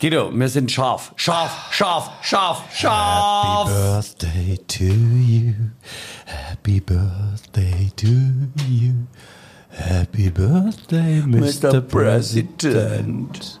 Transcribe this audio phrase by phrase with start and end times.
[0.00, 1.12] Guido, wir sind scharf.
[1.16, 3.68] Scharf, scharf, scharf, scharf.
[3.68, 5.54] Happy birthday to you.
[6.24, 8.06] Happy birthday to
[8.66, 8.94] you.
[9.68, 11.70] Happy birthday, Mr.
[11.70, 11.80] Mr.
[11.82, 13.60] President.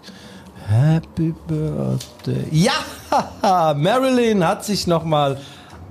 [0.66, 2.46] Happy birthday.
[2.50, 5.36] Ja, Marilyn hat sich nochmal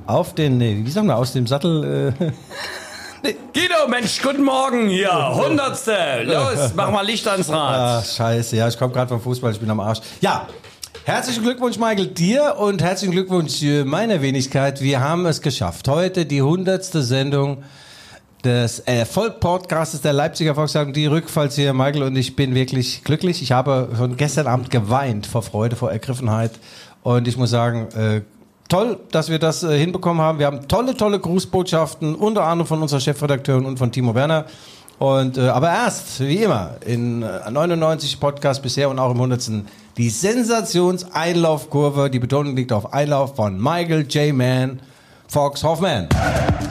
[0.08, 2.16] auf den, wie sagen wir, aus dem Sattel.
[2.20, 2.32] Äh,
[3.22, 5.12] Guido, Mensch, guten Morgen hier.
[5.36, 6.24] Hundertste.
[6.24, 8.02] Los, mach mal Licht ans Rad.
[8.02, 10.00] Ach, scheiße, ja, ich komme gerade vom Fußball, ich bin am Arsch.
[10.22, 10.48] Ja,
[11.04, 14.80] herzlichen Glückwunsch, Michael, dir und herzlichen Glückwunsch äh, meiner Wenigkeit.
[14.82, 15.90] Wir haben es geschafft.
[15.90, 17.64] Heute die hundertste Sendung
[18.46, 23.42] des Erfolg-Podcasts der Leipziger Volkszeitung, die Rückfalls hier, Michael, und ich bin wirklich glücklich.
[23.42, 26.52] Ich habe schon gestern Abend geweint vor Freude, vor Ergriffenheit.
[27.04, 28.22] Und ich muss sagen, äh,
[28.70, 30.40] toll, dass wir das äh, hinbekommen haben.
[30.40, 34.46] Wir haben tolle, tolle Grußbotschaften, unter anderem von unserer Chefredakteurin und von Timo Werner.
[35.00, 39.64] Und, äh, aber erst, wie immer, in äh, 99 Podcasts bisher und auch im 100.
[39.98, 42.10] die Sensations-Einlaufkurve.
[42.10, 44.34] Die Betonung liegt auf Einlauf von Michael J.
[44.34, 44.80] Mann,
[45.28, 46.08] Fox Hoffman.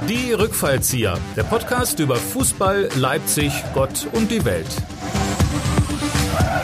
[0.09, 4.67] Die Rückfallzieher, der Podcast über Fußball, Leipzig, Gott und die Welt.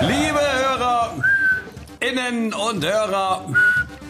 [0.00, 1.14] Liebe Hörer,
[2.00, 3.46] Innen und Hörer,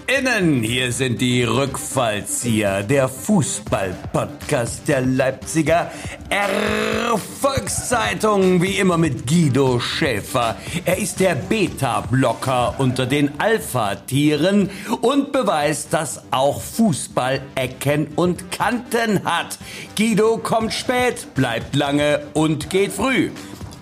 [0.06, 5.90] Innen, hier sind die Rückfallzieher, der Fußball-Podcast der Leipziger
[6.28, 10.56] Erfolgszeitung, wie immer mit Guido Schäfer.
[10.84, 14.68] Er ist der Beta-Blocker unter den Alpha-Tieren
[15.00, 19.58] und beweist, dass auch Fußball Ecken und Kanten hat.
[19.96, 23.30] Guido kommt spät, bleibt lange und geht früh.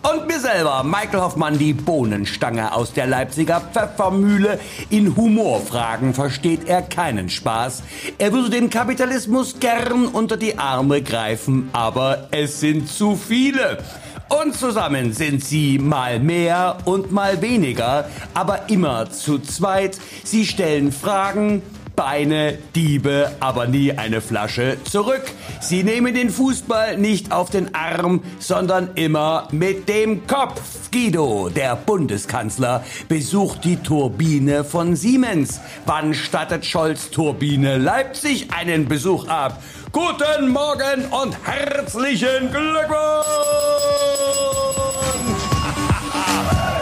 [0.03, 4.59] Und mir selber, Michael Hoffmann, die Bohnenstange aus der Leipziger Pfeffermühle.
[4.91, 7.85] In Humorfragen versteht er keinen Spaß.
[8.19, 13.79] Er würde dem Kapitalismus gern unter die Arme greifen, aber es sind zu viele.
[14.29, 19.99] Und zusammen sind sie mal mehr und mal weniger, aber immer zu zweit.
[20.25, 21.63] Sie stellen Fragen,
[21.97, 25.23] Beine, Diebe, aber nie eine Flasche zurück.
[25.61, 30.61] Sie nehmen den Fußball nicht auf den Arm, sondern immer mit dem Kopf.
[30.91, 35.61] Guido, der Bundeskanzler, besucht die Turbine von Siemens.
[35.87, 39.63] Wann stattet Scholz Turbine Leipzig einen Besuch ab?
[39.93, 43.03] Guten Morgen und herzlichen Glückwunsch!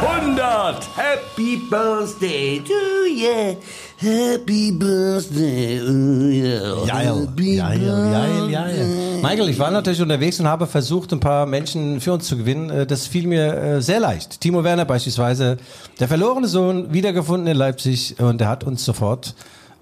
[0.01, 0.89] 100!
[0.97, 3.57] Happy Birthday to you!
[3.99, 5.77] Happy Birthday!
[5.77, 8.75] Happy geil, geil, geil.
[8.75, 9.23] birthday.
[9.23, 12.71] Michael, ich war natürlich unterwegs und habe versucht, ein paar Menschen für uns zu gewinnen.
[12.71, 14.41] Äh, Das fiel mir äh, sehr leicht.
[14.41, 15.59] Timo Werner beispielsweise,
[15.99, 19.35] der verlorene Sohn, wiedergefunden in Leipzig und der hat uns sofort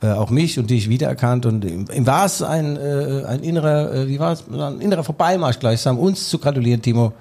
[0.03, 3.95] äh, auch mich und dich wiedererkannt und ihm, ihm war es ein, äh, ein innerer,
[3.95, 7.13] äh, wie war es, ein innerer Vorbeimarsch gleichsam, uns zu gratulieren, Timo.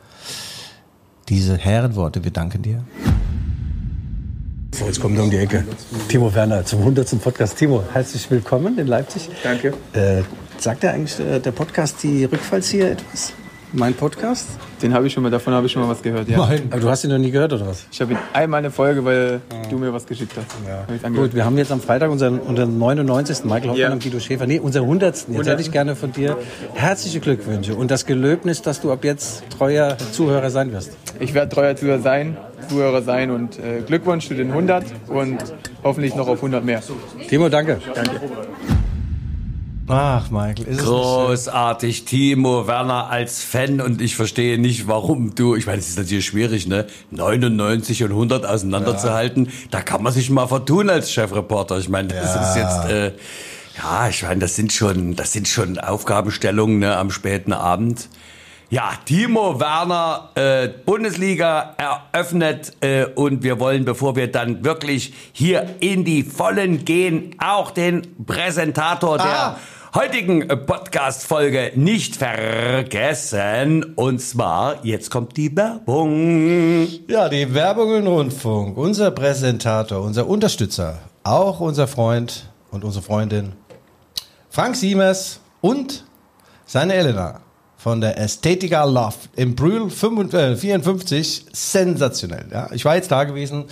[1.29, 2.83] Diese Herrenworte, wir danken dir.
[4.73, 5.65] So, jetzt kommt er um die Ecke.
[6.07, 7.21] Timo Werner zum 100.
[7.21, 7.57] Podcast.
[7.57, 9.29] Timo, herzlich willkommen in Leipzig.
[9.43, 9.73] Danke.
[9.91, 10.21] Äh,
[10.57, 13.33] sagt dir eigentlich äh, der Podcast die Rückfallzieher etwas?
[13.73, 14.47] Mein Podcast?
[14.81, 16.37] Den habe ich schon mal, davon habe ich schon mal was gehört, ja.
[16.37, 16.67] Nein.
[16.71, 17.85] Aber du hast ihn noch nie gehört, oder was?
[17.91, 20.47] Ich habe ihn einmal eine Folge, weil du mir was geschickt hast.
[21.03, 21.29] Angehört.
[21.31, 23.43] Gut, wir haben jetzt am Freitag unseren, unseren 99.
[23.43, 23.91] Michael Hoffmann Ja.
[23.91, 24.47] und Guido Schäfer.
[24.47, 25.15] Nee, unser 100.
[25.15, 25.47] Jetzt 100.
[25.47, 26.37] hätte ich gerne von dir
[26.75, 30.91] herzliche Glückwünsche und das Gelöbnis, dass du ab jetzt treuer Zuhörer sein wirst.
[31.19, 32.37] Ich werde treuer Zuhörer sein,
[32.69, 35.37] Zuhörer sein und äh, Glückwunsch zu den 100 und
[35.83, 36.81] hoffentlich noch auf 100 mehr.
[37.27, 37.79] Timo, danke.
[37.93, 38.11] Danke.
[39.89, 40.83] Ach, Michael, ist?
[40.83, 45.97] Großartig, Timo Werner als Fan und ich verstehe nicht, warum du, ich meine, es ist
[45.97, 51.79] natürlich schwierig, ne, 99 und 100 auseinanderzuhalten, da kann man sich mal vertun als Chefreporter.
[51.79, 53.11] Ich meine, das ist jetzt, äh,
[53.77, 58.09] ja, ich meine, das sind schon, das sind schon Aufgabenstellungen ne, am späten Abend.
[58.69, 65.77] Ja, Timo Werner, äh, Bundesliga eröffnet äh, und wir wollen, bevor wir dann wirklich hier
[65.79, 69.55] in die Vollen gehen, auch den Präsentator der
[69.93, 73.93] heutigen äh, Podcast-Folge nicht vergessen.
[73.95, 76.87] Und zwar, jetzt kommt die Werbung.
[77.07, 78.77] Ja, die Werbung im Rundfunk.
[78.77, 83.53] Unser Präsentator, unser Unterstützer, auch unser Freund und unsere Freundin
[84.49, 86.03] Frank Siemers und
[86.65, 87.41] seine Elena
[87.77, 91.45] von der Ästhetica Loft im Brühl 55, 54.
[91.53, 92.45] Sensationell.
[92.51, 93.65] Ja, ich war jetzt da gewesen.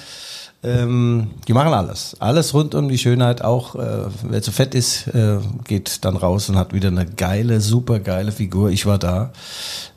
[0.66, 2.16] Ähm, die machen alles.
[2.20, 3.44] Alles rund um die Schönheit.
[3.44, 7.62] Auch äh, wer zu fett ist, äh, geht dann raus und hat wieder eine geile,
[7.62, 8.72] super geile Figur.
[8.72, 9.32] Ich war da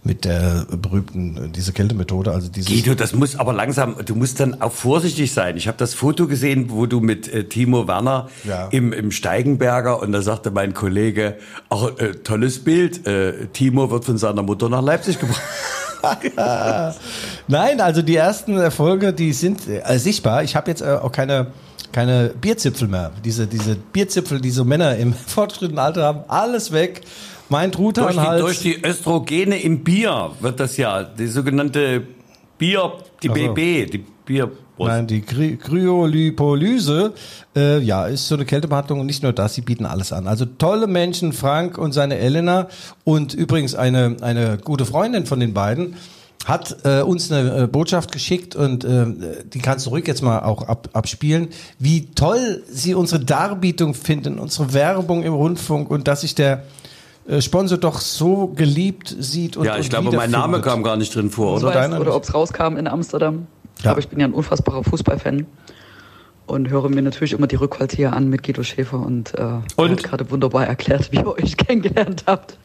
[0.05, 2.33] mit der berühmten, diese Kältemethode.
[2.33, 5.57] Also dieses Guido, das muss aber langsam, du musst dann auch vorsichtig sein.
[5.57, 8.69] Ich habe das Foto gesehen, wo du mit äh, Timo Werner Ja.
[8.69, 11.37] im, im Steigenberger und da sagte mein Kollege,
[11.69, 15.43] auch äh, tolles Bild, äh, Timo wird von seiner Mutter nach Leipzig gebracht.
[17.49, 20.43] Nein, also die ersten Erfolge, die sind äh, sichtbar.
[20.43, 21.49] Ich habe jetzt äh, auch keine
[21.93, 23.13] keine Bierzipfel mehr.
[23.25, 27.03] Diese, diese Bierzipfel, die so Männer im fortgeschrittenen Alter haben, alles weg.
[27.49, 28.43] Mein Truthahn Durch die, halt.
[28.43, 32.03] durch die Östrogene im Bier wird das ja, die sogenannte
[32.59, 32.93] Bier,
[33.23, 33.55] die Ach so.
[33.55, 34.51] BB, die Bier.
[34.87, 37.13] Nein, die Kry Kryolipolyse,
[37.57, 40.29] äh, ja, ist so eine Kältebehandlung und nicht nur das, sie bieten alles an.
[40.29, 42.69] Also tolle Menschen, Frank und seine Elena
[43.05, 45.97] und übrigens eine, eine gute Freundin von den beiden
[46.45, 49.07] hat äh, uns eine äh, Botschaft geschickt und äh,
[49.53, 51.49] die kannst du ruhig jetzt mal auch ab, abspielen,
[51.79, 56.63] wie toll sie unsere Darbietung finden, unsere Werbung im Rundfunk und dass sich der
[57.29, 60.97] äh, Sponsor doch so geliebt sieht und Ja, ich und glaube, mein Name kam gar
[60.97, 61.75] nicht drin vor, Ich oder?
[61.75, 63.47] weiß, oder ob es rauskam in Amsterdam.
[63.83, 63.93] Ja.
[63.93, 65.47] Aber ich bin ja ein unfassbarer Fußballfan
[66.49, 69.91] und höre mir natürlich immer die Rückhaltier an mit Guido Schäfer und, äh, er Und?
[69.91, 72.59] hat gerade wunderbar erklärt, wie ihr euch kennengelernt habt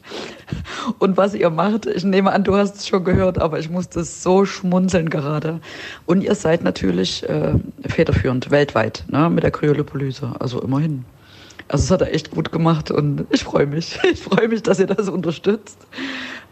[0.98, 1.86] und was ihr macht.
[1.86, 5.60] Ich nehme an, du hast es schon gehört, aber ich musste so schmunzeln gerade.
[6.06, 7.54] Und ihr seid natürlich äh,
[7.86, 11.04] federführend weltweit ne, mit der Kryolipolyse, also immerhin.
[11.68, 13.98] Also das hat er echt gut gemacht und ich freue mich.
[14.10, 15.78] Ich freue mich, dass ihr das unterstützt,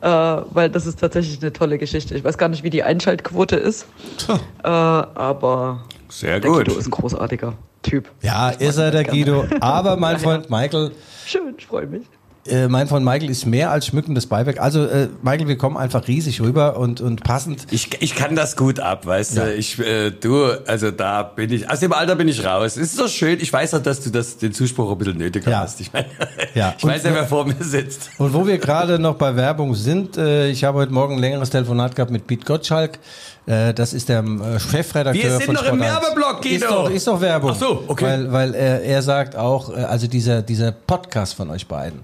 [0.03, 2.15] äh, weil das ist tatsächlich eine tolle Geschichte.
[2.15, 3.87] Ich weiß gar nicht, wie die Einschaltquote ist,
[4.29, 6.67] äh, aber Sehr der gut.
[6.67, 8.11] Guido ist ein großartiger Typ.
[8.21, 9.47] Ja, ist er der Guido.
[9.61, 10.19] Aber mein.
[10.23, 10.93] Freund Michael,
[11.25, 12.03] Schön, ich freue mich.
[12.47, 14.61] Äh, mein Freund Michael ist mehr als schmückendes Beiwerk.
[14.61, 17.67] Also äh, Michael, wir kommen einfach riesig rüber und, und passend.
[17.71, 19.45] Ich, ich kann das gut ab, weißt Ja.
[19.45, 19.55] du.
[19.55, 22.77] Ich, äh, du, also da bin ich, aus dem Alter bin ich raus.
[22.77, 23.39] Es ist so schön.
[23.41, 25.61] Ich weiß auch, dass du das, den Zuspruch ein bisschen nötig Ja.
[25.61, 25.81] hast.
[25.81, 26.07] Ich, meine,
[26.55, 26.75] Ja.
[26.77, 28.11] ich weiß ja, wer vor mir sitzt.
[28.19, 31.51] Und wo wir gerade noch bei Werbung sind, äh, ich habe heute Morgen ein längeres
[31.51, 32.99] Telefonat gehabt mit Piet Gottschalk.
[33.47, 36.03] Äh, das ist der äh, Chefredakteur Wir sind von noch im Sport 1.
[36.03, 36.55] Werbeblock, Guido.
[36.55, 37.51] Ist doch, ist doch Werbung.
[37.55, 38.05] Ach so, okay.
[38.05, 42.01] Weil, weil er, er sagt auch, also dieser, dieser Podcast von euch beiden,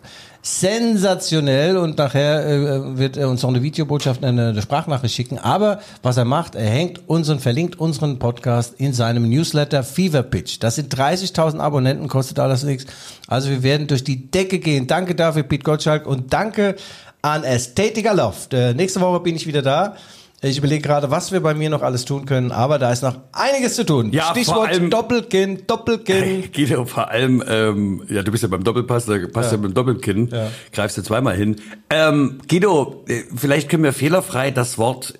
[0.56, 5.38] sensationell und nachher äh, wird er uns noch eine Videobotschaft, eine, eine Sprachnachricht schicken.
[5.38, 10.58] Aber was er macht, er hängt unseren, verlinkt unseren Podcast in seinem Newsletter Fever Pitch.
[10.60, 12.86] Das sind 30.000 Abonnenten, kostet alles nichts.
[13.26, 14.86] Also wir werden durch die Decke gehen.
[14.86, 16.76] Danke dafür, Pete Gottschalk und danke
[17.20, 18.54] an Ästhetiker Loft.
[18.54, 19.96] Äh, nächste Woche bin ich wieder da.
[20.40, 23.16] Ich überlege gerade, was wir bei mir noch alles tun können, aber da ist noch
[23.32, 24.12] einiges zu tun.
[24.12, 26.50] Ja, Stichwort allem- Doppelkinn, Doppelkinn.
[26.54, 29.74] Guido, vor allem, ähm, ja, du bist ja beim Doppelpass, da passt ja, mit dem
[29.74, 30.48] Doppelkinn, Ja.
[30.72, 31.56] greifst du zweimal hin.
[31.90, 35.18] Ähm, Guido, äh, vielleicht können wir fehlerfrei das Wort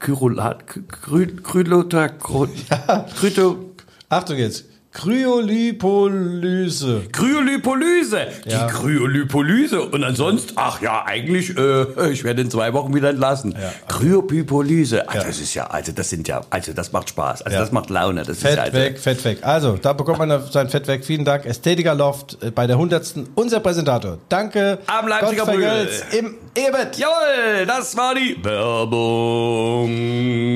[0.00, 2.48] Kyrolat, Krü, Krylota, Krü,
[3.16, 3.70] Kryto,
[4.08, 4.64] Achtung jetzt.
[4.94, 7.02] Kryolipolyse.
[7.12, 8.66] Kryolipolyse, Ja.
[8.66, 9.82] die Kryolipolyse.
[9.82, 13.56] Und ansonsten, ach ja, eigentlich, äh, ich werde in zwei Wochen wieder entlassen.
[13.88, 15.24] Kryolipolyse, ah, Ja.
[15.24, 17.60] das ist ja, also das sind ja, also das macht Spaß, also Ja.
[17.60, 18.20] das macht Laune.
[18.20, 19.38] Das ist Fett ja, also, weg, Fett weg.
[19.42, 21.04] Also, da bekommt man sein Fett weg.
[21.04, 21.44] Vielen Dank.
[21.44, 23.14] Ästhetiker Loft äh, bei der 100.
[23.34, 24.18] Unser Präsentator.
[24.28, 24.78] Danke.
[24.86, 25.88] Am Leipziger Gott Brühl.
[26.18, 26.96] im Ehebett.
[26.98, 29.90] Jawohl, das war die Werbung.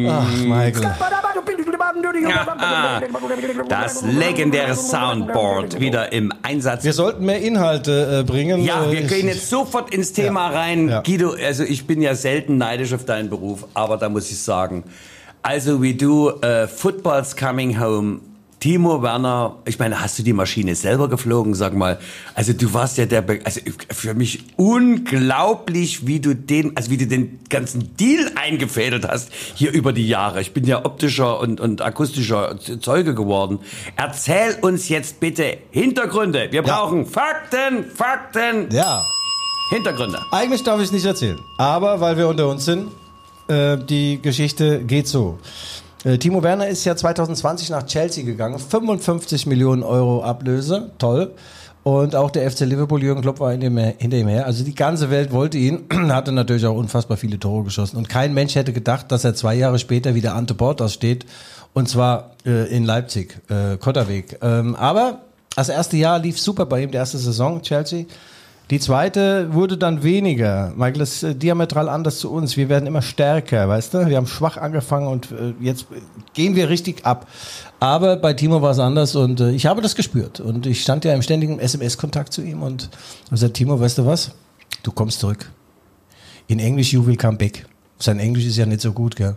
[0.09, 0.93] Ach, Michael.
[2.59, 3.01] Ah,
[3.69, 6.85] Das legendäre Soundboard wieder im Einsatz.
[6.85, 8.63] Wir sollten mehr Inhalte äh, bringen.
[8.63, 10.89] Ja, Äh, wir ich- gehen jetzt sofort ins Thema rein.
[10.89, 11.01] Ja.
[11.03, 14.85] Guido, also ich bin ja selten neidisch auf deinen Beruf, aber da muss ich sagen,
[15.43, 18.21] also wie du, äh, Football's Coming Home,
[18.61, 21.99] Timo Werner, ich meine, hast du die Maschine selber geflogen, sag mal.
[22.35, 23.61] Also du warst ja der, Be also
[23.91, 29.73] für mich unglaublich, wie du den, also wie du den ganzen Deal eingefädelt hast hier
[29.73, 30.41] über die Jahre.
[30.41, 33.61] Ich bin ja optischer und, und akustischer Zeuge geworden.
[33.97, 36.49] Erzähl uns jetzt bitte Hintergründe.
[36.51, 36.77] Wir Ja.
[36.81, 39.05] brauchen Fakten, Fakten, Ja.
[39.71, 40.19] Hintergründe.
[40.33, 41.39] Eigentlich darf ich es nicht erzählen.
[41.59, 42.89] Aber weil wir unter uns sind,
[43.49, 45.39] äh, die Geschichte geht so.
[46.05, 48.59] Äh, Timo Werner ist ja 2020 nach Chelsea gegangen.
[48.59, 50.91] 55 Millionen Euro Ablöse.
[50.99, 51.35] Toll.
[51.83, 54.47] Und auch der FC Liverpool, Jürgen Klopp war hinter ihm her.
[54.47, 57.97] Also die ganze Welt wollte ihn, hatte natürlich auch unfassbar viele Tore geschossen.
[57.97, 61.25] Und kein Mensch hätte gedacht, dass er zwei Jahre später wieder Ante Portas steht.
[61.73, 64.39] Und zwar äh, in Leipzig, äh, Kotterweg.
[64.43, 65.21] Ähm, aber
[65.57, 68.05] das erste Jahr lief super bei ihm, die erste Saison, Chelsea.
[68.71, 70.75] Die zweite wurde dann weniger.
[70.77, 72.59] Michael, das ist äh, diametral anders zu uns.
[72.59, 74.07] Wir werden immer stärker, weißt du?
[74.07, 76.01] Wir haben schwach angefangen und äh, jetzt äh,
[76.35, 77.27] gehen wir richtig ab.
[77.81, 80.41] Aber bei Timo war es anders und ich habe das gespürt.
[80.41, 82.91] Und ich stand ja im ständigen SMS-Kontakt zu ihm und
[83.25, 84.33] habe gesagt, Timo, weißt du was?
[84.83, 85.51] Du kommst zurück.
[86.47, 87.67] In Englisch, you will come back.
[87.99, 89.37] Sein Englisch ist ja nicht so gut, gell?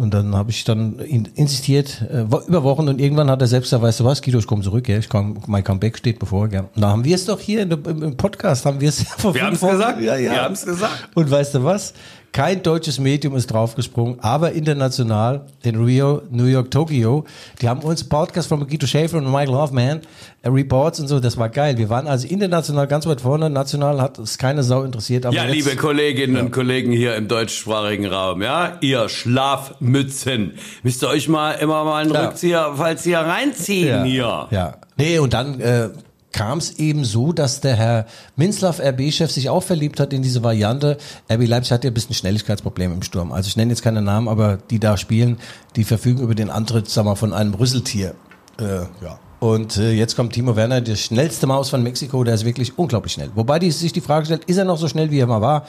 [0.00, 3.66] Und dann habe ich dann in, insistiert, äh, über Wochen und irgendwann hat er selbst
[3.66, 4.98] gesagt, weißt du was, Guido, ich komme zurück, gell?
[4.98, 6.48] ich komm, mein Comeback steht bevor.
[6.48, 6.64] Gell?
[6.74, 9.34] Und da haben wir es doch hier im, im Podcast, haben wir es ja vor
[9.34, 10.00] Wir haben's Wochen- gesagt.
[10.00, 10.32] Ja, ja.
[10.32, 11.10] Wir haben's gesagt.
[11.14, 11.92] Und weißt du was?
[12.32, 17.24] Kein deutsches Medium ist draufgesprungen, aber international in Rio, New York, Tokio,
[17.60, 20.00] die haben uns Podcast von Guido Schäfer und Michael Hoffman,
[20.42, 21.76] äh, Reports und so, das war geil.
[21.76, 25.26] Wir waren also international ganz weit vorne, national hat es keine Sau interessiert.
[25.26, 31.02] Aber Ja, jetzt, liebe Kolleginnen und Kollegen hier im deutschsprachigen Raum, ja, ihr Schlafmützen, müsst
[31.02, 32.26] ihr euch mal immer mal einen Ja.
[32.26, 34.46] Rückzieher, Fallzieher reinziehen ja, hier.
[34.50, 34.74] Ja.
[34.96, 35.88] Nee, und dann äh,
[36.32, 38.06] kam es eben so, dass der Herr
[38.36, 40.96] Minzlaff, RB-Chef, sich auch verliebt hat in diese Variante.
[41.30, 43.32] RB Leipzig hat ja ein bisschen Schnelligkeitsprobleme im Sturm.
[43.32, 45.38] Also ich nenne jetzt keine Namen, aber die da spielen,
[45.76, 48.14] die verfügen über den Antritt, sag mal, von einem Rüsseltier.
[48.58, 49.18] Äh, ja.
[49.40, 53.14] Und äh, jetzt kommt Timo Werner, der schnellste Maus von Mexiko, der ist wirklich unglaublich
[53.14, 53.30] schnell.
[53.34, 55.66] Wobei die sich die Frage stellt, ist er noch so schnell, wie er mal war?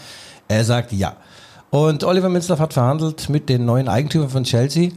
[0.47, 1.15] Er sagt ja.
[1.69, 4.91] Und Oliver Minzlaff hat verhandelt mit den neuen Eigentümern von Chelsea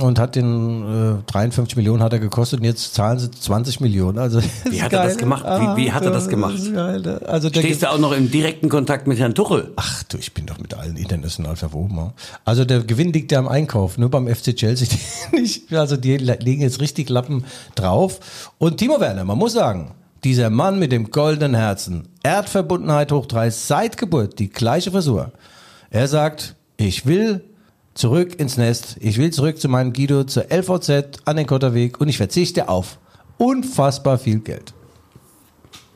[0.00, 4.18] und hat den äh, 53 Millionen hat er gekostet und jetzt zahlen sie 20 Millionen.
[4.18, 5.44] Also Wie hat er das gemacht?
[5.44, 6.54] Wie- wie hat er das gemacht?
[6.74, 7.20] geil, ne?
[7.26, 9.72] Also der Stehst du auch noch im direkten Kontakt mit Herrn Tuchel?
[9.76, 12.12] Ach du, ich bin doch mit allen international verwoben.
[12.44, 14.88] Also der Gewinn liegt ja am Einkauf, nur beim FC Chelsea
[15.32, 15.72] nicht.
[15.72, 18.50] Also die legen jetzt richtig Lappen drauf.
[18.58, 19.92] Und Timo Werner, man muss sagen,
[20.24, 25.32] dieser Mann mit dem goldenen Herzen, Erdverbundenheit hoch drei, seit Geburt die gleiche Frisur.
[25.90, 27.42] Er sagt, ich will
[27.96, 32.08] zurück ins Nest, ich will zurück zu meinem Guido, zur LVZ, an den Kotterweg und
[32.08, 32.98] ich verzichte auf
[33.38, 34.72] unfassbar viel Geld.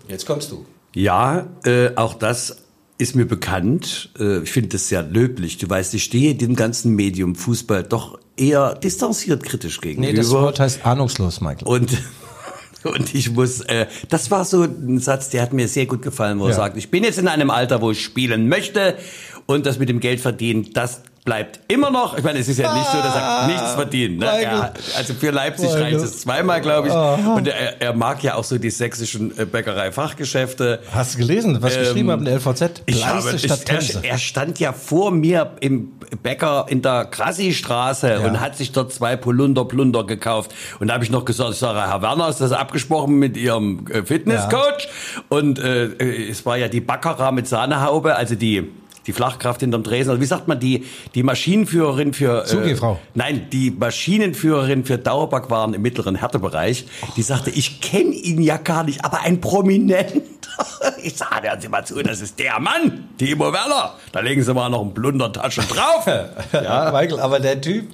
[0.08, 0.64] Jetzt kommst du.
[0.94, 2.64] Ja, äh, auch das
[2.98, 4.10] ist mir bekannt.
[4.18, 5.58] Äh, ich finde das sehr löblich.
[5.58, 10.10] Du weißt, ich stehe dem ganzen Medium Fußball doch eher distanziert kritisch gegenüber.
[10.10, 11.66] Nee, das Wort heißt ahnungslos, Michael.
[11.68, 11.96] Und,
[12.84, 16.40] und ich muss, äh, das war so ein Satz, der hat mir sehr gut gefallen,
[16.40, 16.56] wo er Ja.
[16.56, 18.96] sagt, ich bin jetzt in einem Alter, wo ich spielen möchte
[19.46, 22.16] und das mit dem Geld verdienen, das bleibt immer noch.
[22.16, 24.18] Ich meine, es ist ja nicht so, dass er nichts verdient.
[24.18, 24.26] Ne?
[24.26, 26.94] Er, also für Leipzig reicht es zweimal, glaube ich.
[26.94, 30.80] Und er, er mag ja auch so die sächsischen äh, Bäckerei-Fachgeschäfte.
[30.92, 32.62] Hast du gelesen, was ich geschrieben habe in der LVZ?
[32.62, 38.20] Ähm, Ich habe, ich, er, er stand ja vor mir im Bäcker in der Krassi-Straße
[38.20, 40.52] und hat sich dort zwei Polunder Plunder gekauft.
[40.80, 43.86] Und da habe ich noch gesagt, ich sage, Herr Werner, ist das abgesprochen mit Ihrem
[43.88, 44.88] äh, Fitnesscoach?
[45.28, 48.70] Und äh, äh, es war ja die Baccarat mit Sahnehaube, also die
[49.06, 52.44] die Flachkraft hinterm Tresen, also wie sagt man, die, die Maschinenführerin für...
[52.44, 52.98] Zugehfrau.
[53.14, 58.84] Nein, die Maschinenführerin für Dauerbackwaren im mittleren Härtebereich, die sagte, ich kenne ihn ja gar
[58.84, 60.22] nicht, aber ein Prominent.
[61.02, 63.94] Ich sage, hören Sie mal zu, das ist der Mann, Timo Werner.
[64.12, 66.06] Da legen Sie mal noch ein Plundertaschen drauf.
[66.52, 67.88] Ja, Michael, aber der Typ,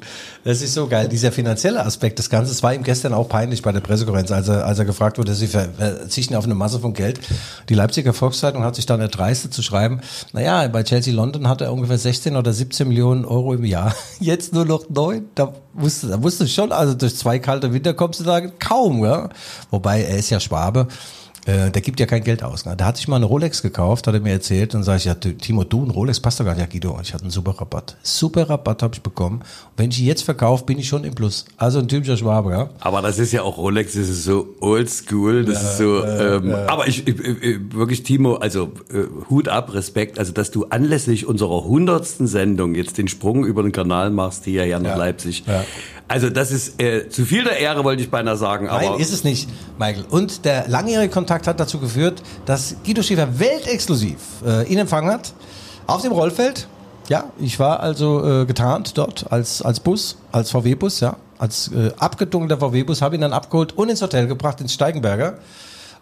[0.44, 1.08] das ist so geil.
[1.08, 4.48] Dieser finanzielle Aspekt des Ganzen, das war ihm gestern auch peinlich bei der Pressekonferenz, als
[4.48, 7.20] er, als er gefragt wurde, sie verzichten auf eine Masse von Geld.
[7.68, 10.00] Die Leipziger Volkszeitung hat sich dann erdreistet zu schreiben,
[10.32, 13.94] naja, bei Chelsea London hat er ungefähr 16 oder 17 Millionen Euro im Jahr.
[14.20, 15.26] Jetzt nur noch neun.
[15.34, 19.28] Da wusste, da wusste schon, also durch zwei kalte Winter kommst du da kaum, ja.
[19.70, 20.88] Wobei, er ist ja Schwabe.
[21.46, 22.64] Äh, der gibt ja kein Geld aus.
[22.66, 22.76] Ne?
[22.76, 24.74] Der hat sich mal eine Rolex gekauft, hat er mir erzählt.
[24.74, 26.60] Dann sage ich, ja, Timo, du, ein Rolex passt doch gar nicht.
[26.62, 27.96] Ja, Guido, ich hatte einen super Rabatt.
[28.02, 29.36] Super Rabatt habe ich bekommen.
[29.38, 29.44] Und
[29.76, 31.44] wenn ich ihn jetzt verkaufe, bin ich schon im Plus.
[31.56, 32.70] Also ein typischer Schwabe, ja.
[32.80, 36.04] Aber das ist ja auch Rolex, das ist so oldschool, das ist so.
[36.04, 40.64] ähm, Aber ich, ich, ich wirklich Timo, also äh, Hut ab, Respekt, also dass du
[40.66, 44.96] anlässlich unserer hundertsten Sendung jetzt den Sprung über den Kanal machst nach Ja.
[44.96, 45.44] Leipzig.
[45.46, 45.64] Ja.
[46.08, 48.68] Also das ist äh, zu viel der Ehre, wollte ich beinahe sagen.
[48.68, 49.48] Aber Nein, ist es nicht,
[49.78, 50.04] Michael.
[50.08, 55.32] Und der langjährige Kontakt hat dazu geführt, dass Guido Schäfer weltexklusiv äh, ihn empfangen hat.
[55.86, 56.66] Auf dem Rollfeld.
[57.08, 61.16] Ja, ich war also äh, getarnt dort als, als Bus, als VW-Bus, ja.
[61.38, 65.38] Als äh, abgedunkelter VW-Bus, habe ihn dann abgeholt und ins Hotel gebracht, ins Steigenberger.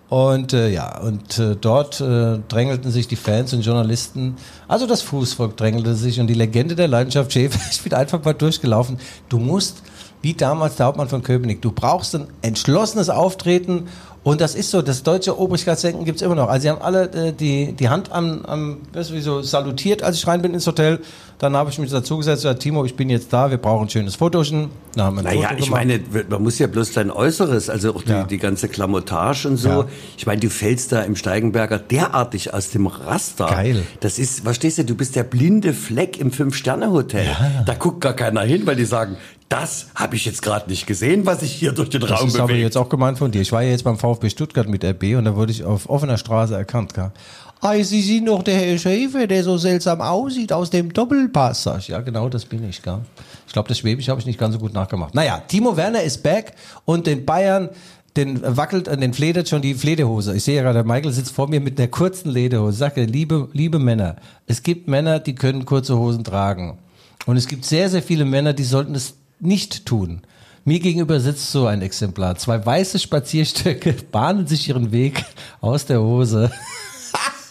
[0.09, 4.37] Und äh, ja, und äh, dort äh, drängelten sich die Fans und Journalisten,
[4.69, 8.35] also das Fußvolk drängelte sich und die Legende der Leidenschaft Schäfer, ich bin einfach mal
[8.35, 8.99] durchgelaufen.
[9.29, 9.83] Du musst,
[10.25, 13.89] wie damals der Hauptmann von Köpenick, du brauchst ein entschlossenes Auftreten
[14.23, 16.49] und das ist so, das deutsche Obrigkeitsdenken gibt's immer noch.
[16.49, 20.03] Also sie haben alle äh, die, die Hand am, am weißt du, wie so salutiert,
[20.03, 21.01] als ich rein bin ins Hotel.
[21.39, 24.15] Dann habe ich mich dazugesetzt, gesagt, Timo, ich bin jetzt da, wir brauchen ein schönes
[24.15, 24.71] Fotochen.
[24.95, 25.85] Dann haben wir Naja, Foto ich gemacht.
[25.87, 28.23] meine, man muss ja bloß dein Äußeres, also auch die, Ja.
[28.23, 29.69] die ganze Klamottage und so.
[29.69, 29.87] Ja.
[30.17, 33.47] Ich meine, du fällst da im Steigenberger derartig aus dem Raster.
[33.47, 33.83] Geil.
[34.01, 37.27] Das ist, verstehst du, du bist der blinde Fleck im Fünf-Sterne-Hotel.
[37.67, 39.17] Da guckt gar keiner hin, weil die sagen,
[39.55, 42.37] das habe ich jetzt gerade nicht gesehen, was sich hier durch den Das Raum ist
[42.37, 42.65] aber bewegt.
[42.65, 43.41] jetzt auch gemeint von dir.
[43.41, 46.19] Ich war ja jetzt beim VfB Stuttgart mit RB und da wurde ich auf offener
[46.19, 46.93] Straße erkannt.
[46.93, 47.13] Gell?
[47.61, 51.63] Ah, Sie sind doch der Herr Schäfer, der so seltsam aussieht aus dem Doppelpass.
[51.63, 52.83] Sag ich, ja, genau, das bin ich.
[52.83, 52.99] Gell?
[53.47, 55.15] Ich glaube, das Schwäbisch habe ich nicht ganz so gut nachgemacht.
[55.15, 57.69] Naja, Timo Werner ist back und den Bayern,
[58.17, 60.35] den wackelt, äh, den fledert schon die Fledehose.
[60.35, 62.77] Ich sehe ja gerade, der Michael sitzt vor mir mit einer kurzen Lederhose.
[62.77, 66.79] Sag er, liebe, liebe Männer, es gibt Männer, die können kurze Hosen tragen.
[67.27, 70.23] Und es gibt sehr, sehr viele Männer, die sollten es nicht tun.
[70.65, 72.37] Mir gegenüber sitzt so ein Exemplar.
[72.37, 75.25] Zwei weiße Spazierstöcke bahnen sich ihren Weg
[75.61, 76.51] aus der Hose.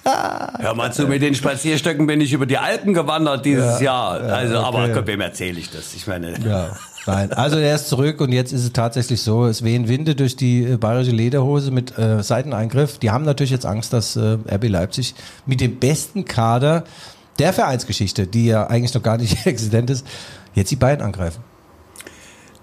[0.03, 4.19] Hör mal zu, mit den Spazierstöcken bin ich über die Alpen gewandert dieses Jahr.
[4.19, 4.93] Also, aber okay.
[4.95, 5.93] Gott, wem erzähle ich das?
[5.93, 6.75] Ich meine, Ja,
[7.05, 7.31] nein.
[7.31, 10.63] Also er ist zurück und jetzt ist es tatsächlich so, es wehen Winde durch die
[10.63, 12.97] äh, bayerische Lederhose mit äh, Seiteneingriff.
[12.97, 16.83] Die haben natürlich jetzt Angst, dass äh, RB Leipzig mit dem besten Kader
[17.39, 20.05] der Vereinsgeschichte, die ja eigentlich noch gar nicht existent ist,
[20.53, 21.52] jetzt die Bayern angreifen.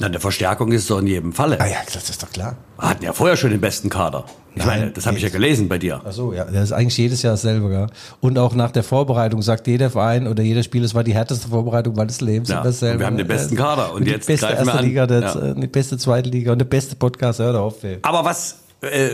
[0.00, 1.60] Na, eine Verstärkung ist doch in jedem Falle.
[1.60, 2.56] Ah ja, das ist doch klar.
[2.78, 4.24] Wir hatten ja vorher schon den besten Kader.
[4.54, 6.00] Ich Nein, meine, das habe ich ja gelesen bei dir.
[6.04, 7.86] Ach so, ja, das ist eigentlich jedes Jahr dasselbe, ja.
[8.20, 11.46] Und auch nach der Vorbereitung sagt jeder Verein oder jeder Spiel, es war die härteste
[11.48, 12.48] Vorbereitung meines Lebens.
[12.48, 12.94] Ja, Und dasselbe.
[12.94, 13.92] und wir haben den besten Kader.
[13.92, 14.84] Und die jetzt beste greifen wir erste an.
[14.84, 15.54] Liga, der, Ja.
[15.54, 17.98] die beste zweite Liga und der beste Podcast, hör auf, ey.
[18.02, 19.10] Aber was äh,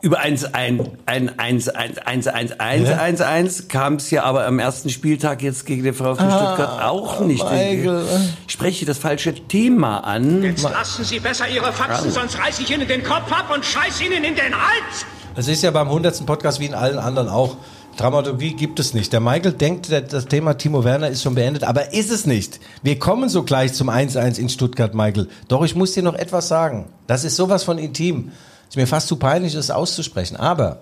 [0.00, 2.96] über 1 1 1 1 1 1 1 1 Ja?
[2.98, 7.20] 1 1 kam es ja aber am ersten Spieltag jetzt gegen den VfB Stuttgart auch
[7.20, 7.42] nicht.
[7.42, 8.04] Michael.
[8.46, 10.42] Ich spreche das falsche Thema an.
[10.42, 14.00] Jetzt lassen Sie besser Ihre Faxen, sonst reiß ich Ihnen den Kopf ab und scheiß
[14.00, 15.06] Ihnen in den Hals!
[15.34, 16.26] Es ist ja beim 100.
[16.26, 17.56] Podcast wie in allen anderen auch.
[17.96, 19.12] Dramaturgie gibt es nicht.
[19.12, 22.60] Der Michael denkt, das Thema Timo Werner ist schon beendet, aber ist es nicht.
[22.82, 25.28] Wir kommen so gleich zum 1-1 in Stuttgart, Michael.
[25.48, 26.86] Doch ich muss dir noch etwas sagen.
[27.08, 28.30] Das ist sowas von intim.
[28.68, 30.36] Ist mir fast zu peinlich, das auszusprechen.
[30.36, 30.80] Aber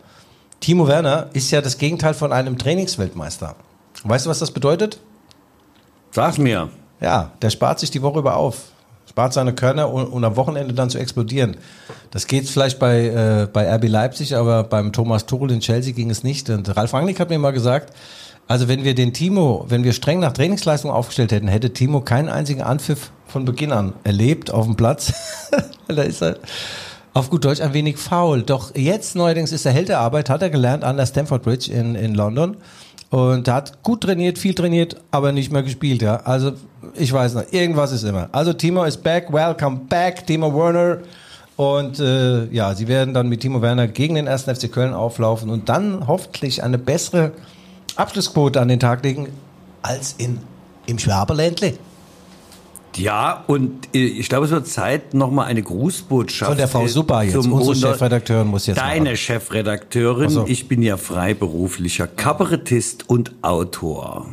[0.60, 3.56] Timo Werner ist ja das Gegenteil von einem Trainingsweltmeister.
[4.04, 4.98] Weißt du, was das bedeutet?
[6.10, 6.70] Sag mir.
[7.00, 8.72] Ja, der spart sich die Woche über auf.
[9.08, 11.56] Spart seine Körner, um, um am Wochenende dann zu explodieren.
[12.10, 16.10] Das geht vielleicht bei, äh, bei RB Leipzig, aber beim Thomas Tuchel in Chelsea ging
[16.10, 16.50] es nicht.
[16.50, 17.94] Und Ralf Rangnick hat mir mal gesagt,
[18.48, 22.28] also wenn wir den Timo, wenn wir streng nach Trainingsleistung aufgestellt hätten, hätte Timo keinen
[22.28, 25.12] einzigen Anpfiff von Beginn an erlebt auf dem Platz.
[25.88, 26.36] da ist er
[27.16, 28.42] auf gut Deutsch ein wenig faul.
[28.42, 31.72] Doch jetzt neuerdings ist er Held der Arbeit, hat er gelernt an der Stamford Bridge
[31.72, 32.58] in, in London.
[33.08, 36.16] Und hat gut trainiert, viel trainiert, aber nicht mehr gespielt, ja.
[36.24, 36.52] Also,
[36.94, 38.28] ich weiß nicht, irgendwas ist immer.
[38.32, 40.98] Also, Timo ist back, welcome back, Timo Werner.
[41.56, 44.42] Und äh, ja, sie werden dann mit Timo Werner gegen den 1.
[44.42, 47.32] FC Köln auflaufen und dann hoffentlich eine bessere
[47.94, 49.28] Abschlussquote an den Tag legen
[49.80, 50.40] als in,
[50.84, 51.78] im Schwaberländle.
[52.96, 56.50] Ja, und äh, ich glaube, es wird Zeit, nochmal eine Grußbotschaft.
[56.50, 57.34] Von der Frau Super jetzt.
[57.34, 59.16] zum Unsere 100 Chefredakteurin muss jetzt Deine machen.
[59.16, 60.30] Chefredakteurin.
[60.30, 60.46] So.
[60.46, 64.26] Ich bin ja freiberuflicher Kabarettist und Autor.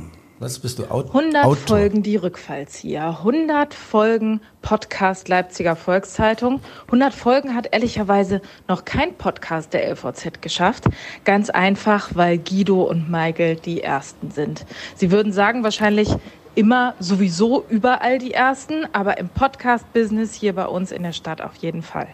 [0.44, 0.92] Was bist du?
[0.92, 1.78] Aut 100 Autor.
[1.78, 9.72] Folgen die Rückfallzieher, 100 Folgen Podcast Leipziger Volkszeitung, 100 Folgen hat ehrlicherweise noch kein Podcast
[9.74, 10.86] der LVZ geschafft.
[11.24, 14.66] Ganz einfach, weil Guido und Michael die Ersten sind.
[14.96, 16.10] Sie würden sagen wahrscheinlich
[16.56, 21.56] immer sowieso überall die Ersten, aber im Podcast-Business hier bei uns in der Stadt auf
[21.56, 22.08] jeden Fall.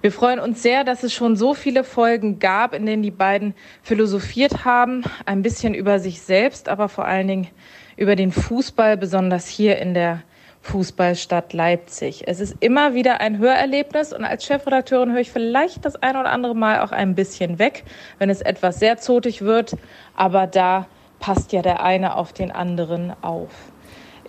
[0.00, 3.54] Wir freuen uns sehr, dass es schon so viele Folgen gab, in denen die beiden
[3.82, 7.48] philosophiert haben, ein bisschen über sich selbst, aber vor allen Dingen
[7.96, 10.22] über den Fußball, besonders hier in der
[10.62, 12.24] Fußballstadt Leipzig.
[12.26, 16.30] Es ist immer wieder ein Hörerlebnis und als Chefredakteurin höre ich vielleicht das ein oder
[16.30, 17.84] andere Mal auch ein bisschen weg,
[18.18, 19.76] wenn es etwas sehr zotig wird,
[20.14, 20.86] aber da
[21.20, 23.50] passt ja der eine auf den anderen auf.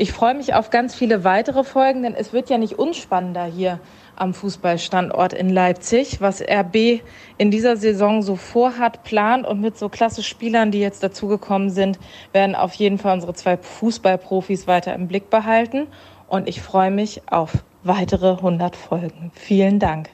[0.02, 3.82] Ich freue mich auf ganz viele weitere Folgen, denn es wird ja nicht unspannender hier
[4.15, 7.02] am Fußballstandort in Leipzig, was RB
[7.38, 11.99] in dieser Saison so vorhat, plant und mit so klasse Spielern, die jetzt dazugekommen sind,
[12.32, 15.88] werden auf jeden Fall unsere zwei Fußballprofis weiter im Blick behalten.
[16.28, 19.32] Und ich freue mich auf weitere 100 Folgen.
[19.34, 20.10] Vielen Dank.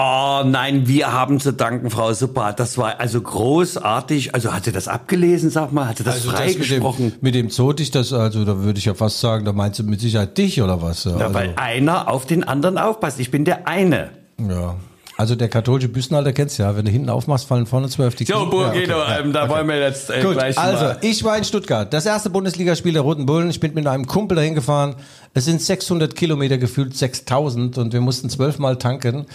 [0.00, 2.52] Oh nein, wir haben zu danken, Frau Super.
[2.52, 4.32] Das war also großartig.
[4.32, 5.88] Also hat sie das abgelesen, sag mal?
[5.88, 7.06] Hat sie das Also freigesprochen?
[7.06, 9.80] mit dem, mit dem Zotig, das, also da würde ich ja fast sagen, da meinst
[9.80, 11.02] du mit Sicherheit dich oder was?
[11.02, 13.18] Ja, Ja, also, weil einer auf den anderen aufpasst.
[13.18, 14.10] Ich bin der eine.
[14.38, 14.76] ja.
[15.18, 18.24] Also der katholische Büstenhalter kennst du ja, wenn du hinten aufmachst, fallen vorne zwölf die
[18.24, 19.20] So, Knie- Burgino, ja, okay.
[19.24, 20.98] ähm, da wollen wir jetzt äh, Gut, gleich also mal.
[21.02, 21.92] ich war in Stuttgart.
[21.92, 23.50] Das erste Bundesligaspiel der Roten Bullen.
[23.50, 24.94] Ich bin mit einem Kumpel dahin gefahren.
[25.34, 29.26] Es sind 600 Kilometer, gefühlt 6000 und wir mussten zwölfmal tanken.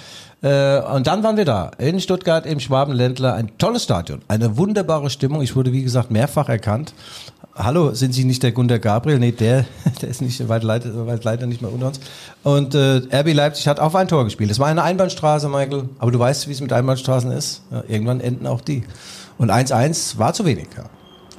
[0.42, 3.34] Äh, und dann waren wir da, in Stuttgart im Schwabenländler.
[3.34, 5.42] Ein tolles Stadion, eine wunderbare Stimmung.
[5.42, 6.94] Ich wurde, wie gesagt, mehrfach erkannt.
[7.56, 9.20] Hallo, sind Sie nicht der Gunter Gabriel?
[9.20, 9.66] Nee, der,
[10.02, 12.00] der ist nicht weit leider, weit leider nicht mehr unter uns.
[12.42, 14.50] Und äh, RB Leipzig hat auf ein Tor gespielt.
[14.50, 15.90] Es war eine Einbahnstraße, Michael.
[16.00, 17.62] Aber du weißt, wie es mit Einbahnstraßen ist.
[17.70, 18.84] Ja, irgendwann enden auch die.
[19.38, 20.68] Und 1-1 war zu wenig.
[20.76, 20.86] Ja.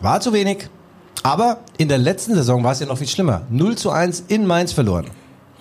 [0.02, 0.68] War zu wenig.
[1.24, 3.42] Aber in der letzten Saison war es ja noch viel schlimmer.
[3.50, 5.06] 0 zu 1 in Mainz verloren.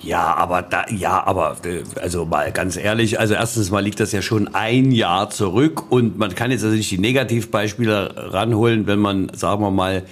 [0.04, 4.12] Ja, aber da, ja, aber äh, also mal ganz ehrlich, also erstens mal liegt das
[4.12, 9.00] ja schon ein Jahr zurück und man kann jetzt also nicht die Negativbeispiele ranholen, wenn
[9.00, 10.04] man, sagen wir mal,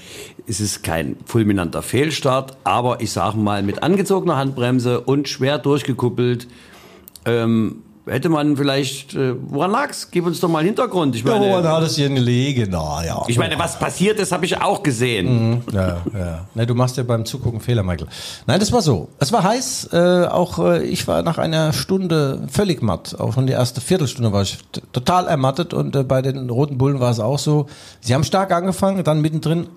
[0.51, 6.47] es ist kein fulminanter Fehlstart, aber ich sage mal mit angezogener Handbremse und schwer durchgekuppelt,
[7.25, 10.09] ähm, hätte man vielleicht, äh, woran lag's?
[10.11, 11.15] Gib uns doch mal einen Hintergrund.
[11.15, 12.67] Ich Ja, meine, woran hat es hier gelegen?
[12.71, 13.23] Na, ja.
[13.27, 15.63] ich meine, was passiert ist, habe ich auch gesehen.
[15.71, 16.45] Ja, ja.
[16.53, 18.07] Ne, du machst ja beim Zugucken Fehler, Michael.
[18.47, 19.07] Nein, das war so.
[19.19, 19.89] Es war heiß.
[19.93, 23.15] Äh, auch äh, ich war nach einer Stunde völlig matt.
[23.19, 24.57] Auch schon die erste Viertelstunde war ich
[24.91, 25.73] total ermattet.
[25.73, 27.67] Und äh, bei den Roten Bullen war es auch so.
[28.01, 29.67] Sie haben stark angefangen, dann mittendrin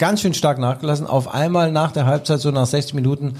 [0.00, 1.06] ganz schön stark nachgelassen.
[1.06, 3.34] Auf einmal nach der Halbzeit, so nach 60 Minuten,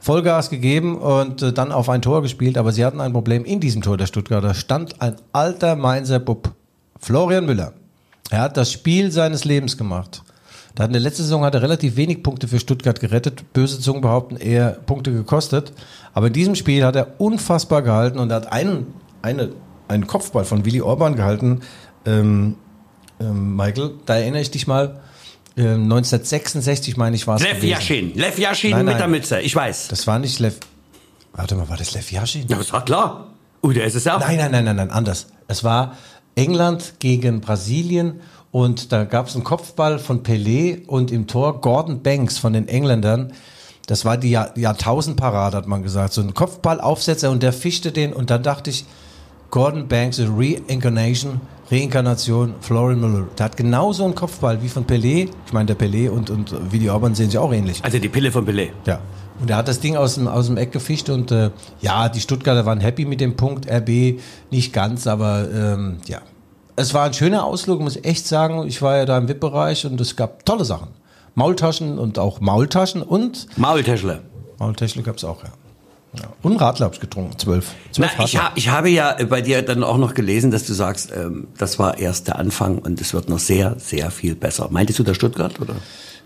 [0.00, 2.56] Vollgas gegeben und äh, dann auf ein Tor gespielt.
[2.56, 4.54] Aber sie hatten ein Problem in diesem Tor der Stuttgarter.
[4.54, 6.52] Stand ein alter Mainzer Bub,
[7.00, 7.72] Florian Müller.
[8.30, 10.22] Er hat das Spiel seines Lebens gemacht.
[10.76, 13.52] Da in der letzten Saison hat er relativ wenig Punkte für Stuttgart gerettet.
[13.52, 15.72] Böse Zungen behaupten eher Punkte gekostet.
[16.14, 18.86] Aber in diesem Spiel hat er unfassbar gehalten und er hat einen,
[19.20, 19.50] eine,
[19.88, 21.62] einen Kopfball von Willi Orban gehalten.
[22.06, 22.54] Ähm,
[23.18, 25.00] ähm, Michael, da erinnere ich dich mal.
[25.58, 27.42] Ähm, 1966 meine ich war es.
[27.42, 27.68] Lev gewesen.
[27.68, 28.14] Yaschin.
[28.14, 28.98] Lev Yaschin Nein, mit nein.
[28.98, 29.40] der Mütze.
[29.40, 29.88] Ich weiß.
[29.88, 30.58] Das war nicht Lev.
[31.32, 32.46] Warte mal, war das Lev Yashin?
[32.48, 33.26] Ja, das war klar.
[33.62, 34.18] Uh, der ist es ja.
[34.18, 35.26] Nein, nein, nein, nein, nein, anders.
[35.48, 35.96] Es war
[36.36, 38.20] England gegen Brasilien
[38.52, 42.68] und da gab es einen Kopfball von Pelé und im Tor Gordon Banks von den
[42.68, 43.32] Engländern.
[43.86, 46.12] Das war die Jahr Jahrtausendparade, hat man gesagt.
[46.12, 48.84] So ein Kopfballaufsetzer und der fischte den und dann dachte ich,
[49.50, 51.40] Gordon Banks, a Reincarnation,
[51.70, 53.26] Reinkarnation, Florian Müller.
[53.36, 55.28] Der hat genauso einen Kopfball wie von Pelé.
[55.46, 57.84] Ich meine, der Pelé und, und Willi Orban sehen sich auch ähnlich.
[57.84, 58.70] Also die Pille von Pelé.
[58.86, 59.00] Ja.
[59.40, 61.50] Und er hat das Ding aus dem, aus dem Eck gefischt und äh,
[61.80, 63.70] ja, die Stuttgarter waren happy mit dem Punkt.
[63.70, 64.18] RB
[64.50, 66.20] nicht ganz, aber ähm, ja.
[66.76, 68.66] Es war ein schöner Ausflug, muss ich echt sagen.
[68.66, 70.88] Ich war ja da im VIP-Bereich und es gab tolle Sachen.
[71.34, 74.22] Maultaschen und auch Maultaschen und Maultäschle.
[74.58, 75.50] Maultäschle gab es auch, ja.
[76.14, 76.22] Ja.
[76.42, 77.74] Und Radler hab ich getrunken, zwölf.
[77.98, 81.12] Na, ich, ha, ich habe ja bei dir dann auch noch gelesen, dass du sagst,
[81.14, 84.68] ähm, das war erst der Anfang und es wird noch sehr, sehr viel besser.
[84.70, 85.76] Meintest du der Stuttgart oder?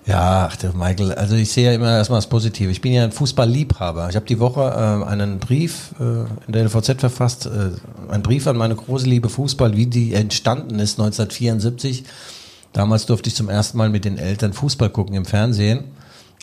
[0.05, 2.71] Ja, ach, der Michael, also ich sehe ja immer erstmal das Positive.
[2.71, 4.09] Ich bin ja ein Fußballliebhaber.
[4.09, 7.71] Ich habe die Woche äh, einen Brief äh, in der LVZ verfasst, äh,
[8.13, 12.05] einen Brief an meine große Liebe Fußball, wie die entstanden ist 1974.
[12.73, 15.85] Damals durfte ich zum ersten Mal mit den Eltern Fußball gucken im Fernsehen.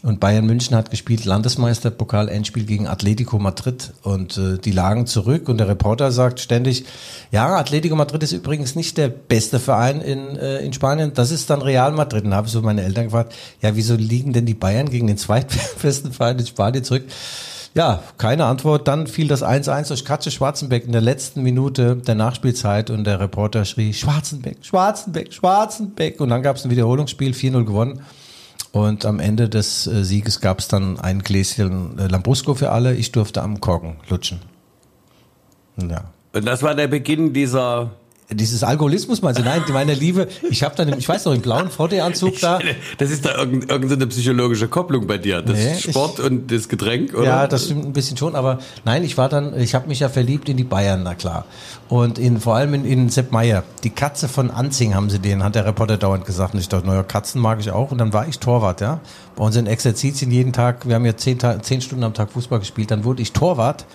[0.02, 5.08] Und Bayern München hat gespielt Landesmeister Pokal Endspiel gegen Atletico Madrid und äh, die lagen
[5.08, 6.86] zurück und der Reporter sagt ständig,
[7.32, 11.50] ja, Atletico Madrid ist übrigens nicht der beste Verein in, äh, in Spanien, das ist
[11.50, 12.24] dann Real Madrid.
[12.24, 16.14] Und habe so meine Eltern gefragt, ja, wieso liegen denn die Bayern gegen den zweitbesten
[16.14, 17.04] Verein in Spanien zurück?
[17.76, 18.88] Ja, keine Antwort.
[18.88, 23.20] Dann fiel das 1-1 durch Katze Schwarzenbeck in der letzten Minute der Nachspielzeit und der
[23.20, 26.22] Reporter schrie Schwarzenbeck, Schwarzenbeck, Schwarzenbeck.
[26.22, 28.02] Und dann gab es ein Wiederholungsspiel, 4-0 gewonnen.
[28.72, 32.96] Und am Ende des äh, Sieges gab es dann ein Gläschen äh, Lambrusco für alle.
[32.96, 34.42] Ich durfte am Korken lutschen.
[35.78, 36.06] Ja.
[36.34, 37.92] Und das war der Beginn dieser.
[38.32, 39.44] Dieses Alkoholismus meinst du?
[39.44, 42.60] Nein, meine Liebe, ich habe dann, ich weiß noch, im blauen VD-Anzug da.
[43.00, 45.42] Das ist da irgendeine, psychologische Kopplung bei dir.
[45.42, 47.24] Das Nee, Sport und das Getränk, oder?
[47.24, 50.10] Ja, das stimmt ein bisschen schon, aber nein, ich war dann, ich habe mich ja
[50.10, 51.46] verliebt in die Bayern, na klar.
[51.88, 53.64] Und in, vor allem in, in Sepp Meier.
[53.84, 56.54] Die Katze von Anzing haben sie den, hat der Reporter dauernd gesagt.
[56.54, 57.92] Und ich dachte, naja, Katzen mag ich auch.
[57.92, 59.00] Und dann war ich Torwart, ja.
[59.36, 62.60] Bei uns in Exerzitien jeden Tag, wir haben ja zehn, zehn Stunden am Tag Fußball
[62.60, 63.86] gespielt, dann wurde ich Torwart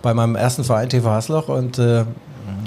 [0.00, 2.04] bei meinem ersten Verein TV Hasloch und äh,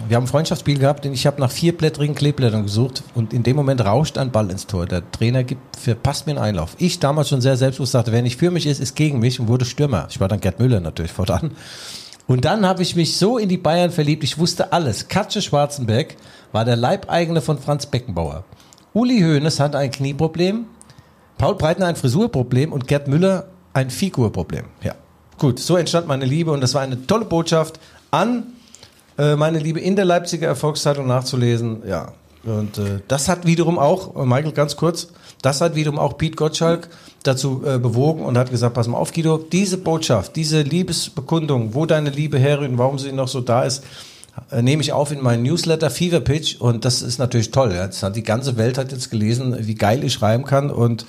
[0.09, 3.55] wir haben ein Freundschaftsspiel gehabt und ich habe nach vierblättrigen Kleeblättern gesucht und in dem
[3.55, 4.87] Moment rauscht ein Ball ins Tor.
[4.87, 6.75] Der Trainer gibt, verpasst mir einen Einlauf.
[6.79, 9.47] Ich damals schon sehr selbstbewusst sagte, wer nicht für mich ist, ist gegen mich und
[9.47, 10.07] wurde Stürmer.
[10.09, 11.51] Ich war dann Gerd Müller natürlich fortan.
[12.25, 15.09] Und dann habe ich mich so in die Bayern verliebt, ich wusste alles.
[15.09, 16.17] Katze Schwarzenbeck
[16.51, 18.45] war der Leibeigene von Franz Beckenbauer.
[18.93, 20.65] Uli Hoeneß hatte ein Knieproblem,
[21.37, 24.65] Paul Breitner ein Frisurproblem und Gerd Müller ein Figurproblem.
[24.81, 24.95] Ja.
[25.37, 28.53] Gut, so entstand meine Liebe und das war eine tolle Botschaft an
[29.19, 31.83] äh, meine Liebe in der Leipziger Erfolgszeitung nachzulesen.
[31.85, 32.13] Ja.
[32.45, 35.09] Und äh, das hat wiederum auch, äh, Michael, ganz kurz,
[35.41, 36.87] das hat wiederum auch Pete Gottschalk
[37.23, 41.85] dazu äh, bewogen und hat gesagt, pass mal auf, Guido, diese Botschaft, diese Liebesbekundung, wo
[41.85, 43.83] deine Liebe herrührt und warum sie noch so da ist,
[44.51, 47.73] äh, nehme ich auf in meinen Newsletter Fever Pitch und das ist natürlich toll.
[47.73, 47.87] Ja.
[47.87, 51.05] Das hat die ganze Welt hat jetzt gelesen, wie geil ich schreiben kann und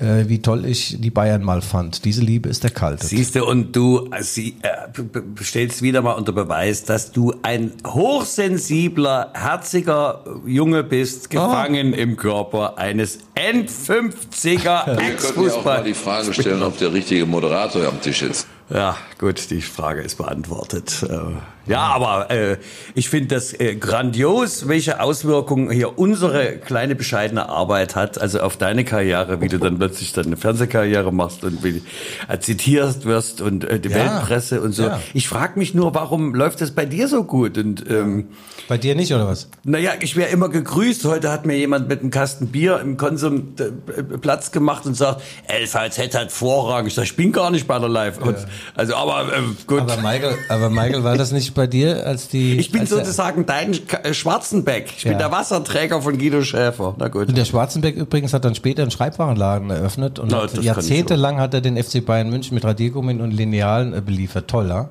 [0.00, 2.04] äh, wie toll ich die Bayern mal fand.
[2.04, 3.06] Diese Liebe ist der Kalte.
[3.06, 7.72] Siehst du, und du äh, sie, äh, stellst wieder mal unter Beweis, dass du ein
[7.86, 15.84] hochsensibler, herziger Junge bist, gefangen im Körper eines End-50er Wir könnten ja auch mal Ex-Fußball.
[15.84, 18.46] die Frage stellen, ob der richtige Moderator am Tisch ist.
[18.72, 21.02] Ja, gut, die Frage ist beantwortet.
[21.02, 21.16] Äh,
[21.66, 22.56] Ja, aber äh,
[22.94, 28.56] ich finde das äh, grandios, welche Auswirkungen hier unsere kleine bescheidene Arbeit hat, also auf
[28.56, 31.82] deine Karriere, wie du dann plötzlich deine Fernsehkarriere machst und wie
[32.28, 34.84] äh, zitierst wirst und äh, die Ja, Weltpresse und so.
[34.84, 35.00] ja.
[35.14, 37.58] Ich frage mich nur, warum läuft das bei dir so gut?
[37.58, 38.28] Und ähm,
[38.68, 39.48] Bei dir nicht, oder was?
[39.62, 41.04] naja, ich wäre immer gegrüßt.
[41.04, 45.22] Heute hat mir jemand mit einem Kasten Bier im Konsum äh, Platz gemacht und sagt,
[45.48, 46.86] LVZ hat Vorrang.
[46.86, 48.18] Ich sag, ich bin gar nicht bei der Live.
[48.18, 48.36] Und
[48.74, 49.80] Also, aber äh, gut.
[49.82, 52.58] Aber Michael, aber Michael, war das nicht bei dir, als die.
[52.58, 54.92] ich bin sozusagen dein äh, Schwarzenbeck.
[54.96, 55.18] Ich bin Ja.
[55.18, 56.94] der Wasserträger von Guido Schäfer.
[56.98, 57.28] Na gut.
[57.28, 61.60] Und der Schwarzenbeck übrigens hat dann später einen Schreibwarenladen eröffnet und ich jahrzehntelang hat er
[61.60, 64.48] den FC Bayern München mit Radiergummin und Linealen äh, beliefert.
[64.48, 64.88] Toll, ja?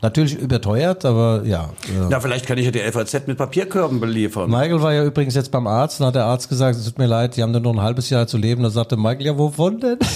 [0.00, 1.70] Natürlich überteuert, aber ja.
[2.08, 4.48] Na, vielleicht kann ich ja die LVZ mit Papierkörben beliefern.
[4.48, 7.06] Michael war ja übrigens jetzt beim Arzt und hat der Arzt gesagt, es tut mir
[7.06, 8.62] leid, die haben nur noch ein halbes Jahr zu leben.
[8.62, 9.98] Da sagte Michael, ja, wovon denn?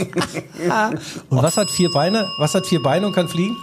[1.30, 2.28] und was hat vier Beine?
[2.38, 3.56] Was hat vier Beine und kann fliegen?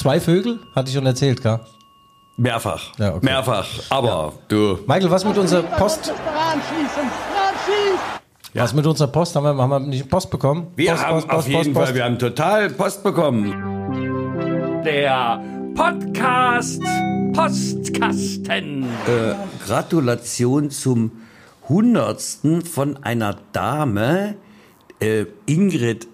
[0.00, 0.60] Zwei Vögel?
[0.74, 1.60] Hatte ich schon erzählt, gell?
[2.38, 2.80] Mehrfach.
[2.96, 3.26] Ja, okay.
[3.26, 3.66] Mehrfach.
[3.90, 4.78] Aber du.
[4.86, 6.10] Michael, was mit unserer Post?
[8.54, 9.36] Was mit unserer Post?
[9.36, 10.68] Haben wir, haben wir nicht Post bekommen?
[10.74, 14.82] Wir Post, haben Post, auf Post, jeden Post, Fall, wir haben total Post bekommen.
[14.86, 15.38] Der
[15.74, 16.82] Podcast
[17.34, 18.84] Postkasten.
[19.06, 19.34] Äh,
[19.66, 21.12] Gratulation zum
[21.68, 24.36] Hundertsten von einer Dame,
[24.98, 26.08] äh, Ingrid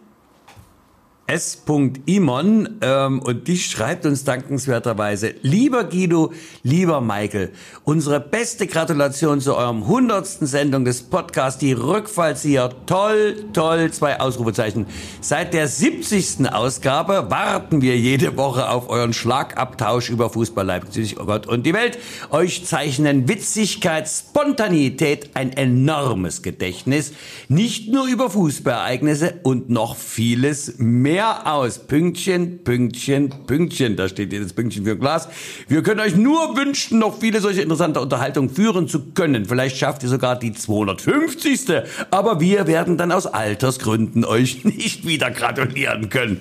[1.28, 1.64] S.
[2.06, 7.50] Imon ähm, und die schreibt uns dankenswerterweise, lieber Guido, lieber Michael,
[7.82, 14.86] unsere beste Gratulation zu eurem hundertsten Sendung des Podcasts, die Rückfallzieher, toll, toll, zwei Ausrufezeichen.
[15.20, 16.48] Seit der 70.
[16.52, 21.74] Ausgabe warten wir jede Woche auf euren Schlagabtausch über Fußball Leipzig, oh Gott und die
[21.74, 21.98] Welt.
[22.30, 27.12] Euch zeichnen Witzigkeit, Spontanität, ein enormes Gedächtnis,
[27.48, 31.78] nicht nur über Fußballereignisse und noch vieles mehr aus.
[31.78, 33.96] Pünktchen, Pünktchen, Pünktchen.
[33.96, 35.28] Da steht jedes Pünktchen für Glas.
[35.68, 39.46] Wir können euch nur wünschen, noch viele solche interessante Unterhaltungen führen zu können.
[39.46, 41.82] Vielleicht schafft ihr sogar die 250.
[42.10, 46.40] Aber wir werden dann aus Altersgründen euch nicht wieder gratulieren können.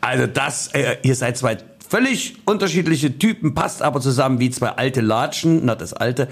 [0.00, 5.00] Also das, äh, ihr seid zwei völlig unterschiedliche Typen, passt aber zusammen wie zwei alte
[5.00, 6.28] Latschen, na das alte.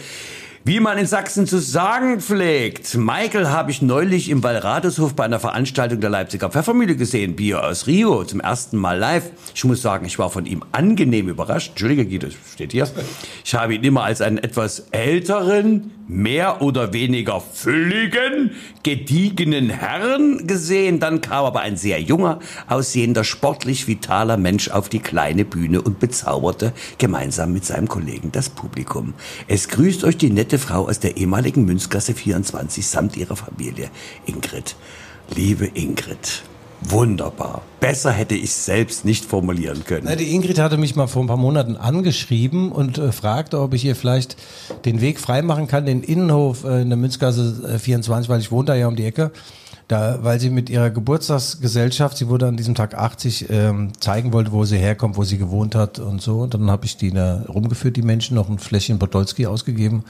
[0.66, 2.94] Wie man in Sachsen zu sagen pflegt.
[2.94, 7.86] Michael habe ich neulich im Wallradeshof bei einer Veranstaltung der Leipziger Pfeffermühle gesehen, Bier aus
[7.86, 9.24] Rio, zum ersten Mal live.
[9.54, 11.72] Ich muss sagen, ich war von ihm angenehm überrascht.
[11.72, 12.88] Entschuldige, Guido, steht hier.
[13.44, 21.00] Ich habe ihn immer als einen etwas älteren, mehr oder weniger fülligen, gediegenen Herrn gesehen.
[21.00, 26.00] Dann kam aber ein sehr junger, aussehender, sportlich vitaler Mensch auf die kleine Bühne und
[26.00, 29.14] bezauberte gemeinsam mit seinem Kollegen das Publikum.
[29.48, 33.90] Es grüßt euch die nette Frau aus der ehemaligen Münzgasse 24 samt ihrer Familie,
[34.26, 34.76] Ingrid.
[35.34, 36.44] Liebe Ingrid.
[36.86, 37.62] Wunderbar.
[37.80, 40.06] Besser hätte ich selbst nicht formulieren können.
[40.08, 43.74] Na, die Ingrid hatte mich mal vor ein paar Monaten angeschrieben und äh, fragte, ob
[43.74, 44.36] ich ihr vielleicht
[44.84, 48.66] den Weg freimachen kann, den Innenhof äh, in der Münzgasse äh, 24, weil ich wohne
[48.66, 49.32] da ja um die Ecke.
[49.88, 54.52] Da, weil sie mit ihrer Geburtstagsgesellschaft, sie wurde an diesem Tag 80, ähm, zeigen wollte,
[54.52, 56.40] wo sie herkommt, wo sie gewohnt hat und so.
[56.40, 60.04] Und dann habe ich die da rumgeführt, die Menschen, noch ein Fläschchen Podolski ausgegeben.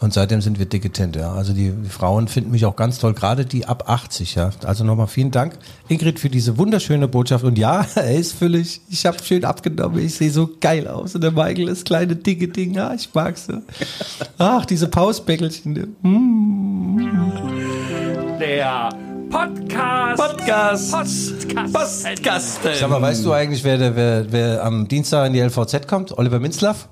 [0.00, 1.32] Und seitdem sind wir dicketent, ja.
[1.32, 4.50] Also die, Frauen finden mich auch ganz toll, gerade die ab 80, ja.
[4.64, 7.44] Also nochmal vielen Dank, Ingrid, für diese wunderschöne Botschaft.
[7.44, 11.14] Und ja, er ist völlig, ich habe schön abgenommen, ich sehe so geil aus.
[11.14, 13.48] Und der Michael ist kleine, dicke Ding, ja, ich mag's.
[13.48, 13.60] Ja.
[14.38, 15.96] Ach, diese Pausbäckelchen.
[16.00, 16.98] Mm.
[18.40, 18.88] Der
[19.30, 20.22] Podcast.
[20.22, 20.92] Podcast.
[20.92, 21.72] Postkasten.
[21.72, 22.70] Postkasten.
[22.74, 26.16] Sag mal, weißt du eigentlich, wer, der, wer, wer am Dienstag in die LVZ kommt?
[26.18, 26.88] Oliver Minzlaff?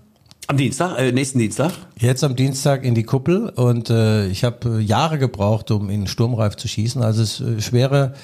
[0.47, 1.73] Am Dienstag, äh, nächsten Dienstag.
[1.99, 6.07] Jetzt am Dienstag in die Kuppel und äh, ich habe äh, Jahre gebraucht, um ihn
[6.07, 7.03] sturmreif zu schießen.
[7.03, 8.15] Also es ist äh, schwerer,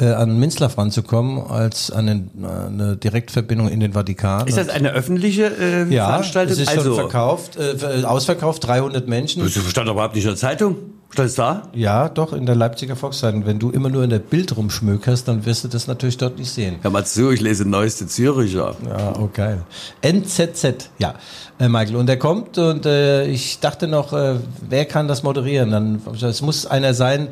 [0.00, 4.46] äh, an Minzlaff ranzukommen, als an den, äh, eine Direktverbindung in den Vatikan.
[4.46, 6.52] Ist das eine öffentliche äh, ja, Veranstaltung?
[6.52, 9.42] es ist schon verkauft, äh, ausverkauft, 300 Menschen.
[9.42, 10.76] Das stand doch überhaupt nicht in der Zeitung.
[11.10, 11.62] Stand es da?
[11.74, 13.46] Ja, doch, in der Leipziger Volkszeitung.
[13.46, 16.50] Wenn du immer nur in der Bild rumschmökerst, dann wirst du das natürlich dort nicht
[16.50, 16.76] sehen.
[16.82, 18.76] Hör mal zu, ich lese neueste Züricher.
[18.86, 19.62] Ja, oh geil.
[20.02, 21.14] NZZ, ja,
[21.58, 21.96] äh, Michael.
[21.96, 24.34] Und er kommt und äh, ich dachte noch, äh,
[24.68, 25.70] wer kann das moderieren?
[25.70, 27.28] Dann, es muss einer sein,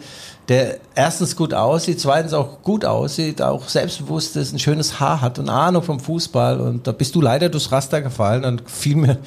[0.49, 5.39] der erstens gut aussieht, zweitens auch gut aussieht, auch selbstbewusst ist, ein schönes Haar hat
[5.39, 6.61] und Ahnung vom Fußball.
[6.61, 8.43] Und da bist du leider durchs Raster gefallen.
[8.43, 9.19] Dann fiel mir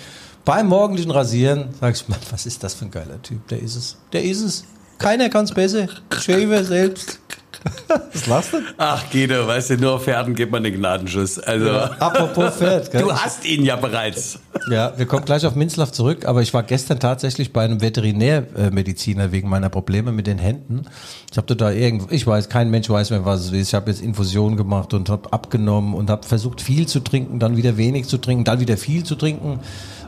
[0.45, 3.47] beim morgendlichen Rasieren, sag ich, Mann, was ist das für ein geiler Typ?
[3.49, 3.97] Der ist es.
[4.13, 4.63] Der ist es.
[4.97, 5.87] Keiner kann's besser.
[6.19, 7.19] Schäfer selbst.
[8.13, 8.57] Was lachst du?
[8.77, 11.39] Ach, Guido, weißt du, nur auf Pferden gibt man den Gnadenschuss.
[11.39, 13.01] Also, Apropos Pferd, gell?
[13.01, 14.39] du hast ihn ja bereits.
[14.69, 19.31] Ja, wir kommen gleich auf Minzlaff zurück, aber ich war gestern tatsächlich bei einem Veterinärmediziner
[19.31, 20.85] wegen meiner Probleme mit den Händen.
[21.31, 23.69] Ich habe da irgendwo, ich weiß, kein Mensch weiß mehr, was es ist.
[23.69, 27.57] Ich habe jetzt Infusionen gemacht und habe abgenommen und habe versucht viel zu trinken, dann
[27.57, 29.59] wieder wenig zu trinken, dann wieder viel zu trinken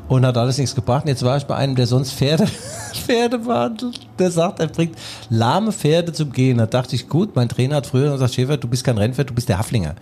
[0.07, 1.03] und hat alles nichts gebracht.
[1.03, 2.45] Und jetzt war ich bei einem, der sonst Pferde,
[2.93, 3.99] Pferde behandelt.
[4.19, 4.97] Der sagt, er bringt
[5.29, 6.57] lahme Pferde zum Gehen.
[6.57, 9.33] Da dachte ich, gut, mein Trainer hat früher gesagt, Schäfer, du bist kein Rennpferd, du
[9.33, 9.95] bist der Haflinger.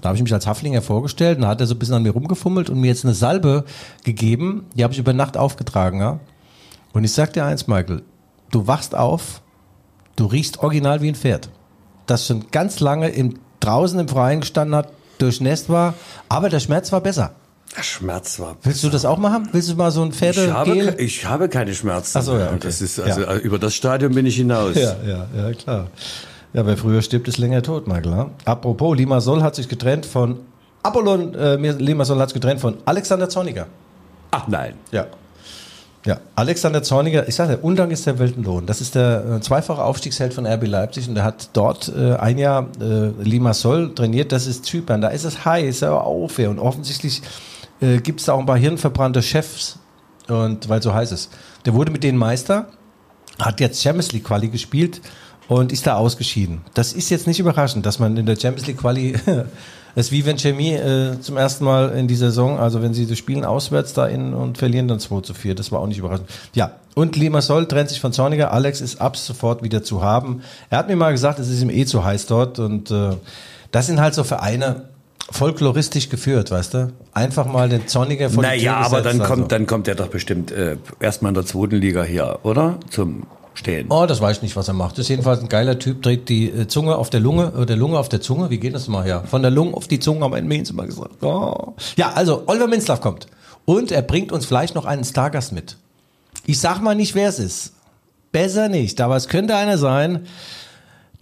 [0.00, 2.02] Da habe ich mich als Haflinger vorgestellt und da hat er so ein bisschen an
[2.02, 3.64] mir rumgefummelt und mir jetzt eine Salbe
[4.04, 4.66] gegeben.
[4.74, 6.20] Die habe ich über Nacht aufgetragen, ja.
[6.92, 8.02] Und ich sag dir eins, Michael,
[8.50, 9.42] du wachst auf,
[10.16, 11.50] du riechst original wie ein Pferd.
[12.06, 15.94] Das schon ganz lange im, draußen im Freien gestanden hat, durchnässt war,
[16.28, 17.34] aber der Schmerz war besser.
[17.76, 18.56] Der Schmerz war.
[18.62, 19.48] Willst du das auch machen?
[19.52, 20.54] Willst du mal so ein Ich Pferdegel?
[20.54, 22.18] habe, ich habe keine Schmerzen.
[22.18, 22.58] Ach so, ja, okay.
[22.62, 23.36] Das ist also Ja.
[23.36, 24.74] über das Stadion bin ich hinaus.
[24.76, 25.88] Ja, ja, ja, klar.
[26.54, 28.10] Ja, wer früher stirbt, ist länger tot, Michael.
[28.12, 28.30] Ja?
[28.46, 30.38] Apropos, Limassol hat sich getrennt von
[30.82, 33.66] Apollon, äh, Limassol hat sich getrennt von Alexander Zorniger.
[34.30, 34.74] Ach nein.
[34.92, 35.06] Ja.
[36.06, 38.64] Ja, Alexander Zorniger, ich sage, der Undank ist der Weltenlohn.
[38.64, 42.38] Das ist der äh, zweifache Aufstiegsheld von RB Leipzig und der hat dort äh, ein
[42.38, 44.30] Jahr äh, Limassol trainiert.
[44.30, 46.38] Das ist Zypern, da ist es heiß, aber auf.
[46.38, 46.48] ja.
[46.48, 47.22] Und offensichtlich
[47.80, 49.78] äh, gibt es da auch ein paar hirnverbrannte Chefs,
[50.28, 51.30] und weil so heiß ist.
[51.64, 52.68] Der wurde mit denen Meister,
[53.38, 55.00] hat jetzt Champions League Quali gespielt
[55.48, 56.62] und ist da ausgeschieden.
[56.74, 59.14] Das ist jetzt nicht überraschend, dass man in der Champions League Quali
[59.94, 63.06] das ist wie wenn Chemie äh, zum ersten Mal in die Saison, also wenn sie
[63.06, 65.54] das spielen auswärts da in und verlieren dann 2 zu 4.
[65.54, 66.28] Das war auch nicht überraschend.
[66.54, 68.52] Ja, und Limassol trennt sich von Zorniger.
[68.52, 70.42] Alex ist ab sofort wieder zu haben.
[70.70, 73.16] Er hat mir mal gesagt, es ist ihm eh zu heiß dort und äh,
[73.70, 74.88] das sind halt so Vereine,
[75.30, 76.92] folkloristisch geführt, weißt du?
[77.12, 79.48] Einfach mal den Zorniger die Naja, aber gesetzt, dann kommt, also.
[79.48, 82.78] dann kommt er doch bestimmt äh, erstmal in der zweiten Liga hier, oder?
[82.90, 83.86] Zum Stehen.
[83.88, 84.92] Oh, das weiß ich nicht, was er macht.
[84.92, 87.76] Das ist jedenfalls ein geiler Typ, dreht die äh, Zunge auf der Lunge, äh, der
[87.76, 88.50] Lunge auf der Zunge.
[88.50, 89.24] Wie geht das mal her?
[89.26, 91.22] Von der Lunge auf die Zunge haben wir in Mainz immer gesagt.
[91.22, 91.72] Oh.
[91.96, 93.26] Ja, also Oliver Minzlaff kommt.
[93.64, 95.78] Und er bringt uns vielleicht noch einen Stargast mit.
[96.44, 97.72] Ich sag mal nicht, wer es ist.
[98.30, 100.26] Besser nicht, aber es könnte einer sein,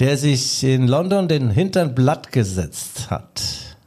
[0.01, 3.43] der sich in London den Hintern blatt gesetzt hat.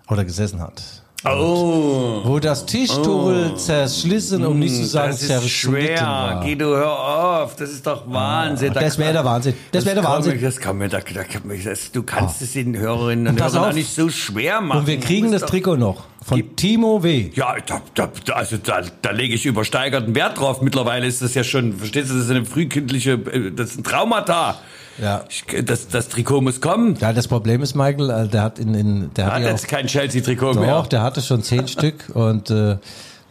[0.10, 0.82] Oder gesessen hat.
[1.26, 2.22] Oh.
[2.24, 6.02] Wo das Tischtuch zerschlissen, um nicht zu sagen das ist zerschnitten schwer.
[6.06, 6.42] war.
[6.44, 7.56] Guido, hör auf.
[7.56, 8.72] Das ist doch Wahnsinn.
[8.72, 9.56] Da Das wäre der Wahnsinn.
[9.72, 10.36] Das wäre der Wahnsinn.
[10.36, 11.22] mir- Das kann mir, da, da
[11.66, 14.82] das, du kannst es den Hörerinnen und Hörern auch nicht so schwer machen.
[14.82, 17.32] Und wir kriegen das Trikot noch von Timo W.
[17.34, 20.62] Ja, da, da, da- also da, da lege ich übersteigerten Wert drauf.
[20.62, 23.84] Mittlerweile ist das ja schon, verstehst du, das ist eine frühkindliche, äh, das ist ein
[23.84, 24.60] Traumata.
[25.02, 25.24] Ja.
[25.30, 26.96] Ich, das, das Trikot muss kommen.
[27.00, 29.70] Ja, das Problem ist, Michael, äh, der hat in, in der Hat hat jetzt auch,
[29.70, 30.82] kein Chelsea-Trikot doch, mehr.
[30.84, 32.78] der hatte schon zehn Stück und äh,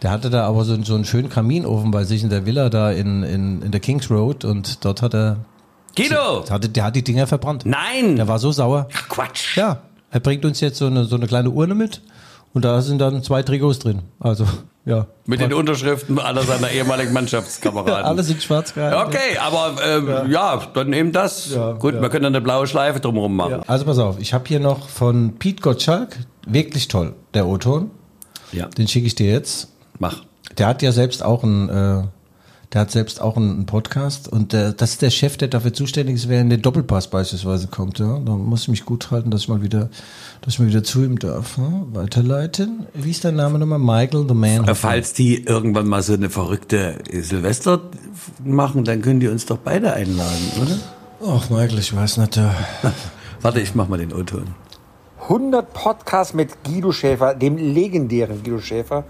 [0.02, 2.90] der hatte da aber so, so einen schönen Kaminofen bei sich in der Villa da
[2.90, 5.38] in, in, in der Kings Road und dort hat er,
[5.96, 6.44] Guido!
[6.48, 7.64] hatte, der hat die Dinger verbrannt.
[7.64, 8.16] Nein!
[8.16, 8.88] Der war so sauer.
[8.94, 9.56] Ach, Quatsch.
[9.56, 12.02] Ja, er bringt uns jetzt so eine, so eine kleine Urne mit
[12.52, 14.02] und da sind dann zwei Trikots drin.
[14.20, 14.46] Also,
[14.86, 15.06] ja.
[15.26, 18.04] Mit den Unterschriften aller seiner ehemaligen ja, Mannschaftskameraden.
[18.04, 19.08] alle sind schwarz gehalten.
[19.08, 20.62] Okay, aber ähm, ja.
[20.72, 21.52] dann eben das.
[21.52, 22.00] Ja, Gut, ja.
[22.00, 23.62] wir können eine blaue Schleife drumherum machen.
[23.66, 27.90] Also pass auf, ich habe hier noch von Pete Gottschalk, wirklich toll, der O-Ton.
[28.52, 28.66] Ja.
[28.68, 29.72] Den schicke ich dir jetzt.
[29.98, 30.22] Mach.
[30.56, 32.02] Der hat ja selbst auch einen, äh,
[32.76, 35.72] der hat selbst auch einen, einen Podcast und der, das ist der Chef, der dafür
[35.72, 37.98] zuständig ist, wer in den Doppelpass beispielsweise kommt.
[38.00, 39.88] Ja, da muss ich mich gut halten, dass ich mal wieder,
[40.42, 41.56] dass ich mal wieder zu ihm darf.
[41.56, 41.72] Ja?
[41.94, 42.84] Weiterleiten.
[42.92, 43.78] Wie ist dein Name nochmal?
[43.78, 44.68] Michael the Man.
[44.68, 47.80] Äh, Falls die irgendwann mal so eine verrückte Silvester
[48.44, 50.76] machen, dann können die uns doch beide einladen, oder?
[51.34, 52.36] Ach Michael, ich weiß nicht.
[52.36, 52.54] Ja.
[53.40, 54.54] Warte, ich mach mal den O-Ton.
[55.22, 59.04] 100 Podcasts mit Guido Schäfer, dem legendären Guido Schäfer.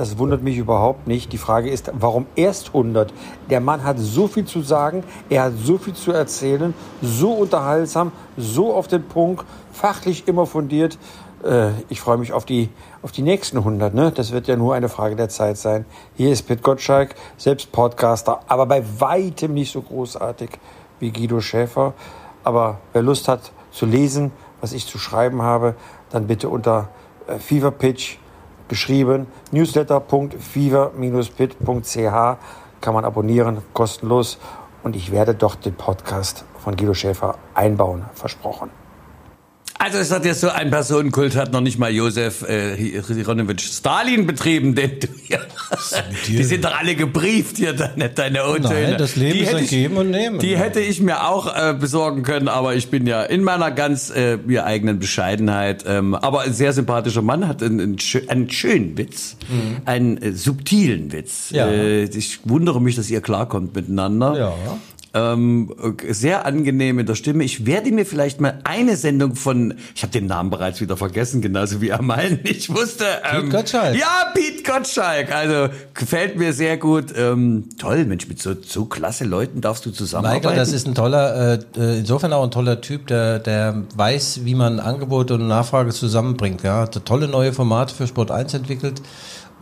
[0.00, 1.30] Das wundert mich überhaupt nicht.
[1.30, 3.12] Die Frage ist, warum erst 100?
[3.50, 8.10] Der Mann hat so viel zu sagen, er hat so viel zu erzählen, so unterhaltsam,
[8.38, 10.96] so auf den Punkt, fachlich immer fundiert.
[11.44, 12.70] Äh, Ich freue mich auf die,
[13.02, 13.92] auf die nächsten 100.
[13.92, 14.10] Ne?
[14.10, 15.84] Das wird ja nur eine Frage der Zeit sein.
[16.16, 20.48] Hier ist Pit Gottschalk, selbst Podcaster, aber bei weitem nicht so großartig
[20.98, 21.92] wie Guido Schäfer.
[22.42, 24.32] Aber wer Lust hat zu lesen,
[24.62, 25.74] was ich zu schreiben habe,
[26.08, 26.88] dann bitte unter
[27.26, 28.16] äh, Fever Pitch
[28.70, 32.36] geschrieben newsletter.fever-pit.ch
[32.80, 34.38] kann man abonnieren, kostenlos.
[34.82, 38.70] Und ich werde doch den Podcast von Guido Schäfer einbauen, versprochen.
[39.82, 44.26] Also es hat jetzt so ein Personenkult hat noch nicht mal Josef äh, Hieronymovich Stalin
[44.26, 45.38] betrieben, denn du, ja,
[46.26, 48.98] die sind doch alle gebrieft hier, deine, deine O-Töne.
[48.98, 50.38] Das Leben Die ist hätte ein ich- Geben und Nehmen.
[50.38, 54.10] Die hätte ich mir auch äh, besorgen können, aber ich bin ja in meiner ganz
[54.10, 55.84] äh, mir eigenen Bescheidenheit.
[55.86, 57.96] Ähm, aber ein sehr sympathischer Mann hat einen, einen,
[58.28, 59.36] einen schönen Witz,
[59.86, 61.52] einen äh, subtilen Witz.
[61.52, 61.56] Mhm.
[61.56, 61.68] Ja.
[61.68, 64.36] Äh, ich wundere mich, dass ihr klarkommt miteinander.
[64.36, 64.52] Ja.
[65.12, 65.74] Ähm,
[66.08, 67.42] sehr angenehm in der Stimme.
[67.42, 71.42] Ich werde mir vielleicht mal eine Sendung von, ich habe den Namen bereits wieder vergessen,
[71.42, 72.40] genauso wie meinen.
[72.44, 73.04] Ich wusste.
[73.32, 73.96] Ähm, Gottschalk.
[73.96, 75.32] Ja, Pete Gottschalk.
[75.32, 77.06] Also gefällt mir sehr gut.
[77.16, 80.46] Ähm, toll, Mensch, mit so, so klasse Leuten darfst du zusammenarbeiten.
[80.46, 84.40] Michael, das ist ein toller, äh, äh, insofern auch ein toller Typ, der, der weiß,
[84.44, 86.62] wie man Angebot und Nachfrage zusammenbringt.
[86.62, 89.02] Ja, hat tolle neue Formate für Sport 1 entwickelt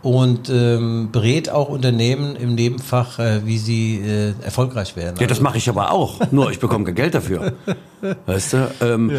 [0.01, 5.17] und ähm, berät auch Unternehmen im Nebenfach, äh, wie sie äh, erfolgreich werden.
[5.19, 6.19] Ja, das mache ich aber auch.
[6.31, 7.53] Nur ich bekomme kein Geld dafür.
[8.25, 8.71] Weißt du?
[8.81, 9.11] Ähm,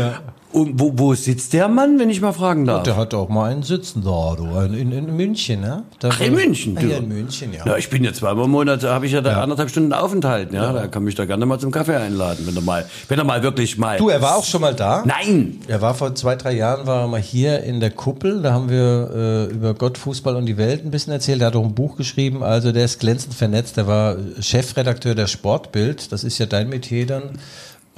[0.52, 2.82] Und wo, wo sitzt der Mann, wenn ich mal fragen darf?
[2.82, 5.84] Der hat auch mal einen Sitzen da, du, in, in München, ne?
[6.00, 6.86] Da Ach, in München, du.
[6.86, 7.64] Ja, in München, ja.
[7.64, 10.52] Ja, ich bin ja zweimal im Monat, da habe ich ja da anderthalb Stunden Aufenthalt.
[10.52, 13.24] Ja, da kann mich da gerne mal zum Kaffee einladen, wenn er mal, wenn er
[13.24, 13.98] mal wirklich mal.
[13.98, 15.04] Du, er war auch schon mal da.
[15.06, 15.60] Nein!
[15.68, 18.42] Er war vor zwei, drei Jahren, war er mal hier in der Kuppel.
[18.42, 21.42] Da haben wir äh, über Gott, Fußball und die Welt ein bisschen erzählt.
[21.42, 22.42] Er hat auch ein Buch geschrieben.
[22.42, 23.76] Also der ist glänzend vernetzt.
[23.76, 26.10] Der war Chefredakteur der Sportbild.
[26.10, 27.38] Das ist ja dein Metier dann.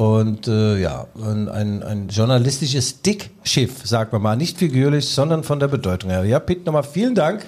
[0.02, 4.34] Und äh, ja, ein, ein, ein journalistisches Dickschiff, sagt man mal.
[4.34, 6.24] Nicht figürlich, sondern von der Bedeutung her.
[6.24, 7.46] Ja, Pitt, nochmal vielen Dank.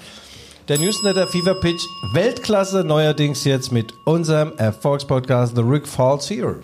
[0.69, 1.83] Der Newsletter Fever Pitch,
[2.13, 6.61] Weltklasse, neuerdings jetzt mit unserem Erfolgspodcast The Rick Falls Here.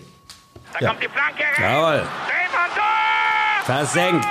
[0.79, 1.43] Da kommt die Flanke.
[1.61, 1.97] Jawohl.
[1.97, 3.65] Drehmann, Tor!
[3.65, 4.25] Versenkt.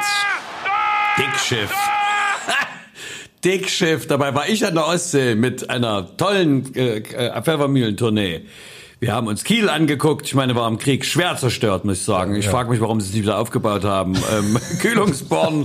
[1.18, 1.74] Dickschiff.
[3.44, 4.06] Dickschiff.
[4.06, 8.46] Dabei war ich an der Ostsee mit einer tollen äh, äh, Pfeffermühlentournee.
[9.00, 10.26] Wir haben uns Kiel angeguckt.
[10.26, 12.34] Ich meine, war im Krieg schwer zerstört, muss ich sagen.
[12.34, 14.14] Ich frage mich, warum sie es wieder aufgebaut haben.
[14.14, 15.64] Ähm, Kühlungsborn,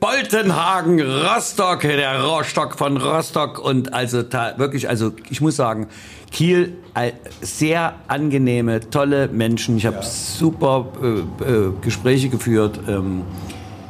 [0.00, 4.24] Boltenhagen, Rostock, der Rostock von Rostock und also
[4.56, 5.88] wirklich, also ich muss sagen,
[6.30, 7.12] Kiel, äh,
[7.42, 9.76] sehr angenehme, tolle Menschen.
[9.76, 12.80] Ich habe super äh, äh, Gespräche geführt.
[12.88, 13.20] Ähm,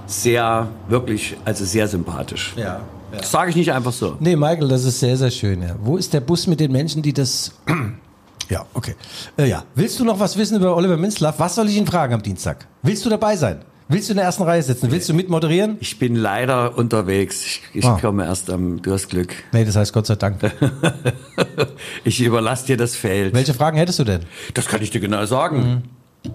[0.07, 2.53] sehr, wirklich, also sehr sympathisch.
[2.57, 2.81] Ja.
[3.13, 4.17] Das sage ich nicht einfach so.
[4.19, 5.63] Nee, Michael, das ist sehr, sehr schön.
[5.63, 5.77] Ja.
[5.81, 7.53] Wo ist der Bus mit den Menschen, die das.
[8.49, 8.95] Ja, okay.
[9.37, 9.65] Äh, ja.
[9.75, 11.39] Willst du noch was wissen über Oliver Minzlaff?
[11.39, 12.67] Was soll ich ihn fragen am Dienstag?
[12.83, 13.61] Willst du dabei sein?
[13.89, 14.91] Willst du in der ersten Reihe sitzen?
[14.91, 15.77] Willst du mitmoderieren?
[15.81, 17.45] Ich bin leider unterwegs.
[17.45, 17.99] Ich, ich Ah.
[18.01, 19.35] komme erst am, du hast Glück.
[19.53, 20.39] Nee, das heißt Gott sei Dank.
[22.05, 23.35] Ich überlasse dir das Feld.
[23.35, 24.21] Welche Fragen hättest du denn?
[24.55, 25.83] Das kann ich dir genau sagen.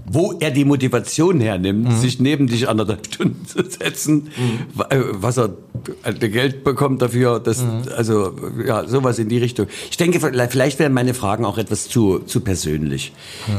[0.06, 4.30] Wo er die Motivation hernimmt, sich neben dich anderthalb Stunden zu setzen,
[4.74, 5.52] wa- äh, was er
[6.04, 7.64] äh, Geld bekommt dafür, das,
[7.96, 8.34] also
[8.66, 9.68] ja, sowas in die Richtung.
[9.90, 13.14] Ich denke, vielleicht vielleicht wären meine Fragen auch etwas zu, zu persönlich.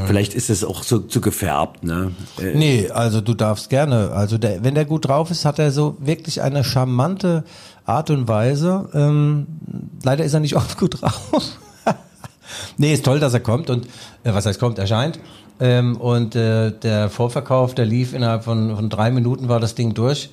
[0.07, 1.83] Vielleicht ist es auch so zu gefärbt.
[1.85, 2.13] Ne?
[2.39, 4.11] Äh, Nee, also du darfst gerne.
[4.13, 7.45] Also der, wenn der gut drauf ist, hat er so wirklich eine charmante
[7.87, 8.89] Art und Weise.
[8.93, 9.47] Ähm,
[10.03, 11.43] leider ist er nicht oft gut drauf.
[12.79, 13.87] Nee, ist toll, dass er kommt und
[14.25, 15.19] äh, was heißt kommt, erscheint.
[15.61, 19.95] Ähm, und äh, der Vorverkauf, der lief innerhalb von, von drei Minuten war das Ding
[19.95, 20.31] durch.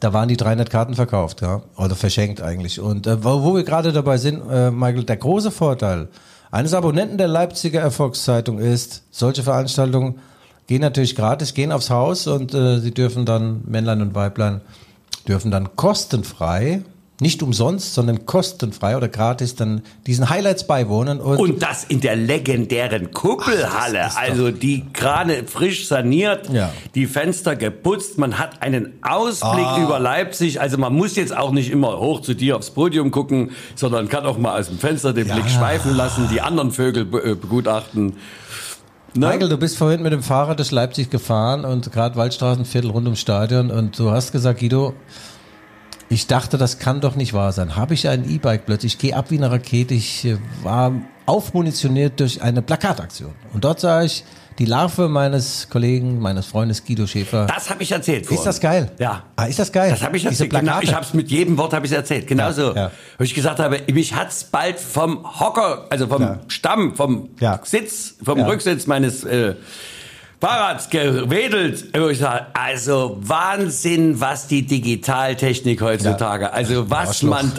[0.00, 2.80] Da waren die 300 Karten verkauft, ja, oder verschenkt eigentlich.
[2.80, 6.08] Und äh, wo, wo wir gerade dabei sind, äh, Michael, der große Vorteil
[6.50, 10.20] eines Abonnenten der Leipziger Erfolgszeitung ist, solche Veranstaltungen
[10.66, 14.60] gehen natürlich gratis, gehen aufs Haus und äh, sie dürfen dann, Männlein und Weiblein,
[15.26, 16.82] dürfen dann kostenfrei,
[17.18, 21.18] nicht umsonst, sondern kostenfrei oder gratis dann diesen Highlights beiwohnen.
[21.20, 24.00] Und, Und das in der legendären Kuppelhalle.
[24.10, 26.70] Ach, also die Krane frisch saniert, Ja.
[26.94, 28.18] die Fenster geputzt.
[28.18, 29.82] Man hat einen Ausblick Ah.
[29.82, 30.60] über Leipzig.
[30.60, 34.26] Also man muss jetzt auch nicht immer hoch zu dir aufs Podium gucken, sondern kann
[34.26, 38.16] auch mal aus dem Fenster den Blick schweifen lassen, die anderen Vögel äh, begutachten.
[39.14, 39.28] Ne?
[39.28, 43.20] Michael, du bist vorhin mit dem Fahrrad durch Leipzig gefahren und gerade Waldstraßenviertel rund ums
[43.20, 44.92] Stadion und du hast gesagt, Guido,
[46.08, 47.76] ich dachte, das kann doch nicht wahr sein.
[47.76, 50.92] Habe ich ein E-Bike plötzlich, ich gehe ab wie eine Rakete, ich äh, war
[51.26, 53.32] aufmunitioniert durch eine Plakataktion.
[53.52, 54.24] Und dort sah ich
[54.58, 57.46] die Larve meines Kollegen, meines Freundes Guido Schäfer.
[57.46, 58.30] Das habe ich erzählt.
[58.30, 58.90] Ist das geil?
[58.98, 59.24] Ja.
[59.36, 59.90] Ah, ist das geil?
[59.90, 60.50] Das habe ich erzählt.
[60.50, 62.26] Genau, ich habe es mit jedem Wort habe ich erzählt.
[62.26, 62.74] Genauso.
[62.74, 62.90] Ja, ja.
[63.18, 66.40] Wo ich gesagt habe, mich hat's bald vom Hocker, also vom Ja.
[66.48, 67.28] Stamm, vom.
[67.64, 68.40] Sitz, vom.
[68.40, 69.56] Rücksitz meines äh,
[70.40, 71.84] Fahrrads gewedelt.
[72.52, 77.30] Also Wahnsinn, was die Digitaltechnik heutzutage, also was Arschloch.
[77.30, 77.52] man.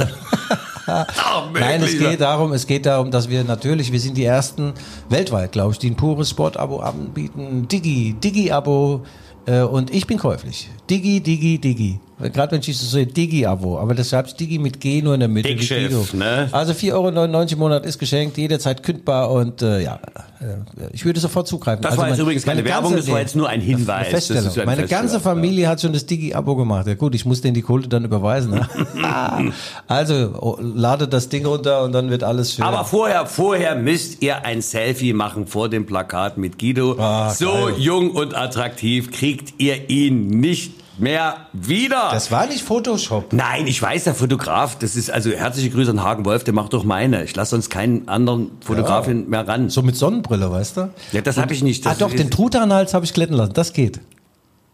[0.85, 4.73] Ach, Nein, es geht darum, es geht darum, dass wir natürlich, wir sind die ersten
[5.09, 7.67] weltweit, glaube ich, die ein pures Sportabo anbieten.
[7.67, 9.05] Digi, Digi-Abo.
[9.45, 10.69] Äh, und ich bin käuflich.
[10.89, 11.99] Digi, Digi, Digi.
[12.19, 13.77] Gerade wenn ich so sehe, Digi-Abo.
[13.77, 15.49] Aber das schreibst Digi mit G nur in der Mitte.
[15.49, 16.49] Dickschiff, ne?
[16.51, 19.99] Also 4,99 Euro im Monat ist geschenkt, jederzeit kündbar und äh, ja,
[20.39, 20.45] äh,
[20.93, 21.83] ich würde sofort zugreifen.
[21.83, 23.61] Das Also war jetzt mein- übrigens keine meine Werbung, ganze- das war jetzt nur ein
[23.61, 24.07] Hinweis.
[24.07, 24.45] Feststellung.
[24.51, 26.87] eine Meine Feststellung, ganze Familie hat schon das Digi-Abo gemacht.
[26.87, 28.51] Ja gut, ich muss denen die Kohle dann überweisen.
[28.51, 28.67] Ne?
[29.87, 32.65] also oh, ladet das Ding runter und dann wird alles schön.
[32.65, 36.95] Aber vorher, vorher müsst ihr ein Selfie machen vor dem Plakat mit Guido.
[36.99, 37.73] Ah, so geil.
[37.77, 42.09] jung und attraktiv kriegt ihr ihn nicht mehr wieder.
[42.11, 43.33] das war nicht Photoshop.
[43.33, 46.73] Nein, ich weiß, der Fotograf, das ist also herzliche Grüße an Hagen Wolf, der macht
[46.73, 47.23] doch meine.
[47.23, 49.69] Ich lasse sonst keinen anderen Fotografen mehr ran.
[49.69, 50.89] So mit Sonnenbrille, weißt du?
[51.11, 51.85] Ja, das habe ich nicht.
[51.85, 53.53] ah Das doch, ist- den Truthahn-Hals habe ich glätten lassen.
[53.53, 53.99] Das geht.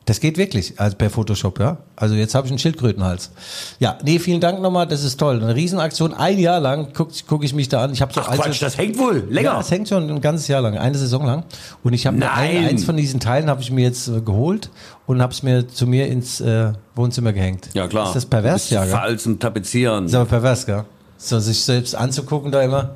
[0.06, 1.78] Das geht wirklich, also per Photoshop, ja.
[1.96, 3.32] Also jetzt habe ich einen Schildkrötenhals.
[3.80, 5.42] Ja, nee, vielen Dank nochmal, das ist toll.
[5.42, 7.94] Eine Riesenaktion, ein Jahr lang gucke guck ich mich da an.
[7.94, 9.54] Ich habe so Ach Quatsch, das hängt wohl länger.
[9.54, 11.46] Ja, es hängt schon ein ganzes Jahr lang, eine Saison lang.
[11.84, 14.70] Und ich habe mir ein, eins von diesen Teilen habe ich mir jetzt äh, geholt
[15.06, 17.70] und habe es mir zu mir ins äh, Wohnzimmer gehängt.
[17.74, 18.08] ja klar.
[18.08, 18.84] Ist das pervers, ja?
[18.84, 20.08] Faul zum Tapezieren.
[20.08, 20.84] Ist aber pervers, gell?
[21.18, 22.96] So sich selbst anzugucken da immer.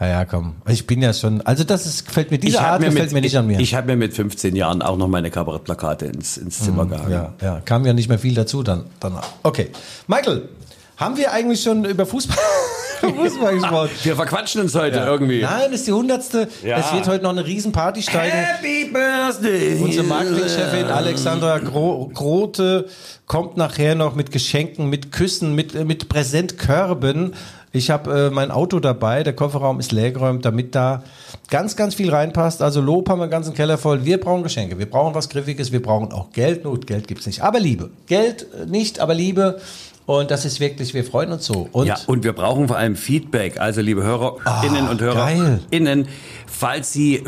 [0.00, 0.56] Ja, ja, komm.
[0.68, 1.40] Ich bin ja schon.
[1.42, 3.60] Also das ist, gefällt mir diese Art gefällt mir nicht an mir.
[3.60, 7.06] Ich habe mir mit 15 Jahren auch noch meine Kabarettplakate ins, ins Zimmer gehangen.
[7.06, 9.28] Mhm, ja, ja, kam ja nicht mehr viel dazu dann danach.
[9.42, 9.70] Okay,
[10.08, 10.48] Michael,
[10.96, 12.36] haben wir eigentlich schon über Fußball,
[13.02, 13.90] gesprochen?
[14.02, 15.42] Wir verquatschen uns heute irgendwie.
[15.42, 16.48] Nein, ist die hundertste.
[16.64, 16.78] Ja.
[16.78, 18.32] Es wird heute noch eine Riesenparty steigen.
[18.32, 19.80] Happy Birthday!
[19.80, 22.88] Unsere Marketingchefin Alexandra Gro Grote
[23.26, 27.34] kommt nachher noch mit Geschenken, mit Küssen, mit, äh, mit Präsentkörben.
[27.74, 31.02] Ich habe äh, mein Auto dabei, der Kofferraum ist leergeräumt, damit da
[31.50, 32.62] ganz, ganz viel reinpasst.
[32.62, 34.04] Also Lob haben wir den ganzen Keller voll.
[34.04, 36.62] Wir brauchen Geschenke, wir brauchen was Griffiges, wir brauchen auch Geld.
[36.62, 37.90] Not, Geld gibt's nicht, aber Liebe.
[38.06, 39.60] Geld äh, nicht, aber Liebe.
[40.06, 41.66] Und das ist wirklich, wir freuen uns so.
[41.72, 43.58] Und ja, und wir brauchen vor allem Feedback.
[43.58, 45.60] Also, liebe Hörerinnen Ah, und geil.
[45.70, 46.08] Hörerinnen,
[46.46, 47.22] falls Sie äh,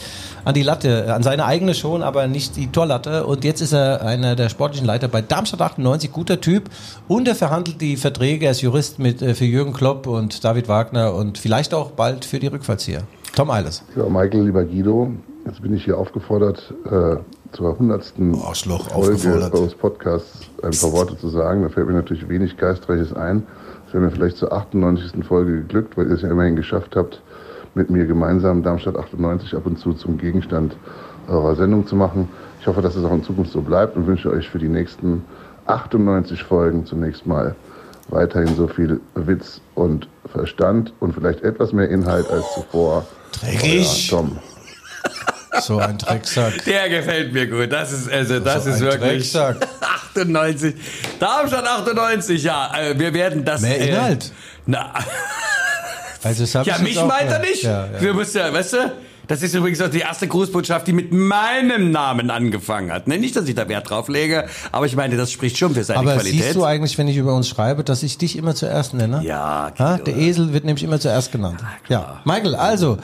[0.45, 3.24] an die Latte, an seine eigene schon, aber nicht die Torlatte.
[3.26, 6.70] Und jetzt ist er einer der sportlichen Leiter bei Darmstadt 98, guter Typ.
[7.07, 10.66] Und er verhandelt die Verträge, er ist Jurist mit, äh, für Jürgen Klopp und David
[10.66, 13.03] Wagner und vielleicht auch bald für die Rückfallzieher.
[13.37, 13.84] Tom Eilers.
[13.95, 15.12] Ja, Michael, lieber Guido,
[15.45, 17.16] jetzt bin ich hier aufgefordert, äh,
[17.53, 18.14] zur 100.
[18.43, 21.62] Arschloch, Folge eures Podcasts ein paar Worte zu sagen.
[21.62, 23.47] Da fällt mir natürlich wenig Geistreiches ein.
[23.87, 25.22] Es wäre mir vielleicht zur 98.
[25.22, 27.20] Folge geglückt, weil ihr es ja immerhin geschafft habt,
[27.74, 30.74] mit mir gemeinsam Darmstadt 98 ab und zu zum Gegenstand
[31.28, 32.30] eurer Sendung zu machen.
[32.62, 35.22] Ich hoffe, dass es auch in Zukunft so bleibt und wünsche euch für die nächsten
[35.66, 37.55] 98 Folgen zunächst mal
[38.09, 43.07] weiterhin so viel Witz und Verstand und vielleicht etwas mehr Inhalt als zuvor.
[43.33, 44.11] Dreckig.
[44.13, 44.39] Euer Tom.
[45.63, 46.65] So ein Drecksack.
[46.65, 47.73] Der gefällt mir gut.
[47.73, 49.33] Das ist, also, das So ist ein wirklich.
[49.33, 49.67] Drecksack.
[50.15, 50.75] 98.
[51.19, 52.73] Darmstadt 98, ja.
[52.79, 53.63] Äh, wir werden das.
[53.63, 54.33] Mehr äh, Inhalt.
[54.67, 54.93] Na,
[56.23, 57.63] Also das ja, ich mich meint er nicht.
[57.63, 58.01] Ja, ja.
[58.01, 58.93] Wir müssen ja, weißt du?
[59.29, 63.09] Das ist übrigens auch die erste Grußbotschaft, die mit meinem Namen angefangen hat.
[63.09, 65.85] Ne, Nicht, dass ich da Wert drauf lege, aber ich meine, das spricht schon für
[65.85, 66.43] seine Aber Qualität.
[66.43, 69.22] siehst du eigentlich, wenn ich über uns schreibe, dass ich dich immer zuerst nenne?
[69.24, 69.70] Ja?
[69.77, 70.05] Guido.
[70.05, 71.61] Der Esel wird nämlich immer zuerst genannt.
[71.89, 72.99] Ja, Michael, also,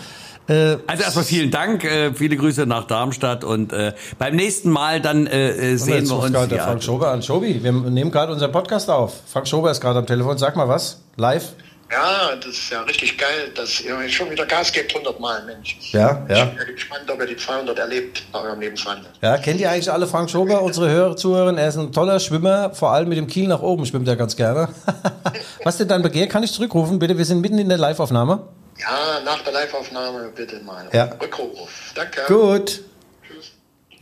[0.48, 5.00] äh, Also erstmal vielen Dank, äh, viele Grüße nach Darmstadt und äh, beim nächsten Mal
[5.00, 6.32] dann äh, äh, sehen wir uns.
[6.32, 7.22] gerade ja, Frank Schober an.
[7.22, 9.14] Schobi, wir nehmen gerade unseren Podcast auf.
[9.26, 10.38] Frank Schober ist gerade am Telefon.
[10.38, 11.52] Sag mal was, live.
[11.92, 15.44] Ja, das ist ja richtig geil, dass ihr euch schon wieder Gas gebt, 100 Mal,
[15.44, 15.76] Mensch.
[15.90, 16.44] Ja, ja.
[16.44, 19.10] Ich bin gespannt, ob ihr die 200 erlebt bei eurem Lebenswandel.
[19.20, 21.54] Ja, kennt ihr eigentlich alle Frank Schober, unsere Hörer, Zuhörer?
[21.54, 24.36] Er ist ein toller Schwimmer, vor allem mit dem Kiel nach oben schwimmt er ganz
[24.36, 24.70] gerne.
[25.64, 26.28] was denn dein Begehr?
[26.28, 27.18] Kann ich zurückrufen, bitte?
[27.18, 28.48] Wir sind mitten in der Live-Aufnahme.
[28.78, 30.88] Ja, nach der Live-Aufnahme bitte mal.
[30.94, 31.10] Ja.
[31.20, 31.92] Rückruf.
[31.94, 32.22] Danke.
[32.26, 32.80] Gut.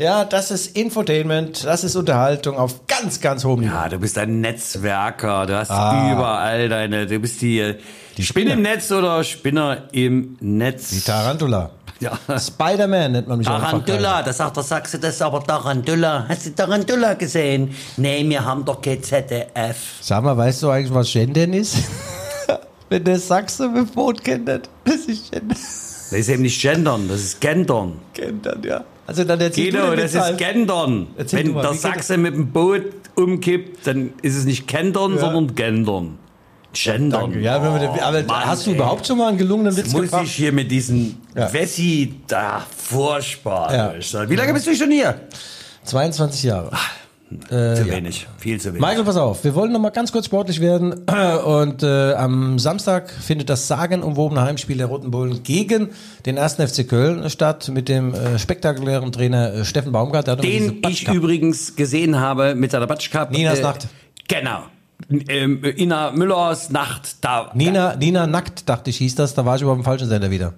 [0.00, 3.74] Ja, das ist Infotainment, das ist Unterhaltung auf ganz, ganz hohem Niveau.
[3.74, 6.10] Ja, du bist ein Netzwerker, du hast Ah.
[6.10, 7.74] überall deine, du bist die,
[8.16, 10.88] die Spinne im Netz oder Spinner im Netz.
[10.88, 11.70] Die Tarantula.
[12.00, 12.12] Ja.
[12.38, 14.24] Spider-Man nennt man mich auch Tarantula, Fachkreis.
[14.24, 16.24] das sagt der Sachse, das ist aber Tarantula.
[16.30, 17.74] Hast du Tarantula gesehen?
[17.98, 19.76] Nee, wir haben doch kein ZDF.
[20.00, 21.76] Sag mal, weißt du eigentlich, was Gendern ist?
[22.88, 25.50] Wenn der Sachse mit Boot gendert, das ist Gendern.
[25.50, 27.98] Das ist eben nicht gendern, das ist gendern.
[28.14, 28.82] Gendern, ja.
[29.10, 31.08] Also dann erzähl Guido, das ist gendern.
[31.18, 32.82] Erzähl Wenn mal, der Sachse mit dem Boot
[33.16, 35.18] umkippt, dann ist es nicht kendern, Ja.
[35.18, 36.16] sondern gendern.
[36.72, 37.42] Gendern.
[37.42, 38.76] Ja, wir den- aber Oh, Mann, hast du ey.
[38.76, 40.22] überhaupt schon mal einen gelungenen Witz muss gebracht?
[40.26, 41.52] ich hier mit diesen Ja.
[41.52, 43.74] Wessi da furchtbar.
[44.00, 44.28] Ja.
[44.30, 45.20] Wie lange bist du schon hier?
[45.82, 46.70] 22 Jahre.
[47.48, 48.26] Zu wenig.
[48.38, 48.80] Viel zu wenig.
[48.80, 50.92] Michael, pass auf, wir wollen noch mal ganz kurz sportlich werden
[51.44, 55.90] und äh, am Samstag findet das sagenumwobene Heimspiel der Roten Bullen gegen
[56.26, 56.54] den 1.
[56.54, 60.26] FC Köln statt mit dem äh, spektakulären Trainer äh, Steffen Baumgart.
[60.42, 63.30] Den ich Batschka- übrigens gesehen habe mit seiner Batschkap.
[63.30, 63.86] Ninas Nacht.
[64.28, 64.62] Genau.
[65.28, 67.16] Ähm, Ina Müllers Nacht.
[67.24, 69.34] Da, Nina, Nina Nackt, dachte ich, hieß das.
[69.34, 70.54] Da war ich aber auf dem falschen Sender wieder.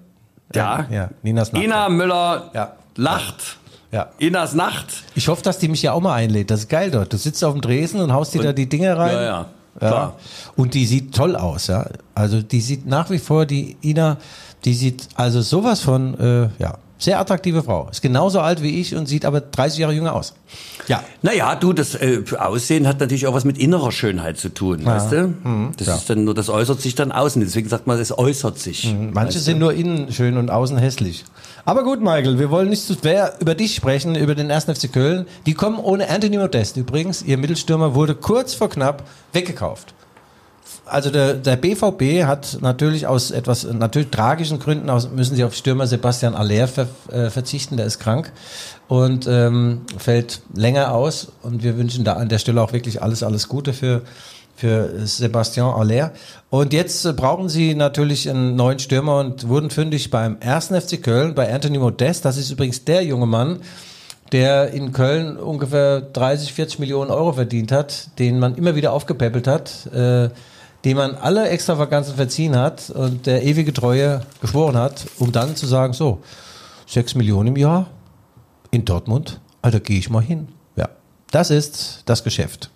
[0.54, 0.86] Ja.
[0.90, 1.62] Ja, Ninas Nacht.
[1.64, 2.72] Ina Müller Ja.
[2.96, 3.58] lacht.
[3.92, 4.08] Ja.
[4.18, 4.86] Inas Nacht.
[5.14, 6.50] Ich hoffe, dass die mich ja auch mal einlädt.
[6.50, 7.12] Das ist geil dort.
[7.12, 9.14] Du sitzt auf dem Dresen und haust dir da die Dinge rein.
[9.14, 9.46] Ja, ja.
[9.78, 10.16] Klar.
[10.56, 11.86] Und die sieht toll aus, ja.
[12.14, 14.18] Also die sieht nach wie vor, die Ina,
[14.64, 17.88] die sieht also sowas von, äh, ja, Sehr attraktive Frau.
[17.90, 20.34] Ist genauso alt wie ich und sieht aber 30 Jahre jünger aus.
[20.86, 21.02] Ja.
[21.22, 24.86] Naja, du, das äh, Aussehen hat natürlich auch was mit innerer Schönheit zu tun, Ja.
[24.86, 25.34] weißt du?
[25.42, 25.72] Mhm.
[25.78, 25.96] Das Ja.
[25.96, 27.42] ist dann nur, das äußert sich dann außen.
[27.42, 28.94] Deswegen sagt man, es äußert sich.
[29.12, 31.24] Manche Weißt sind nur innen schön und außen hässlich.
[31.64, 34.64] Aber gut, Michael, wir wollen nicht zu sehr über dich sprechen, über den 1.
[34.64, 35.26] FC Köln.
[35.46, 37.22] Die kommen ohne Anthony Modest übrigens.
[37.22, 39.94] Ihr Mittelstürmer wurde kurz vor knapp weggekauft.
[40.84, 45.54] Also der, der BVB hat natürlich aus etwas natürlich tragischen Gründen aus, müssen sie auf
[45.54, 48.32] Stürmer Sebastian Aller ver, äh, verzichten, der ist krank
[48.88, 53.22] und ähm, fällt länger aus und wir wünschen da an der Stelle auch wirklich alles
[53.22, 54.02] alles Gute für
[54.54, 56.12] für Sebastian Aller.
[56.50, 60.66] Und jetzt äh, brauchen sie natürlich einen neuen Stürmer und wurden fündig beim 1.
[60.66, 62.24] FC Köln, bei Anthony Modest.
[62.24, 63.60] Das ist übrigens der junge Mann,
[64.32, 69.46] der in Köln ungefähr 30, 40 Millionen Euro verdient hat, den man immer wieder aufgepäppelt
[69.46, 70.30] hat, äh,
[70.84, 75.66] dem man alle Extravaganzen verziehen hat und der ewige Treue geschworen hat, um dann zu
[75.66, 76.22] sagen, so,
[76.86, 77.86] 6 Millionen im Jahr
[78.70, 80.48] in Dortmund, Alter, gehe ich mal hin.
[80.76, 80.88] Ja,
[81.30, 82.70] das ist das Geschäft.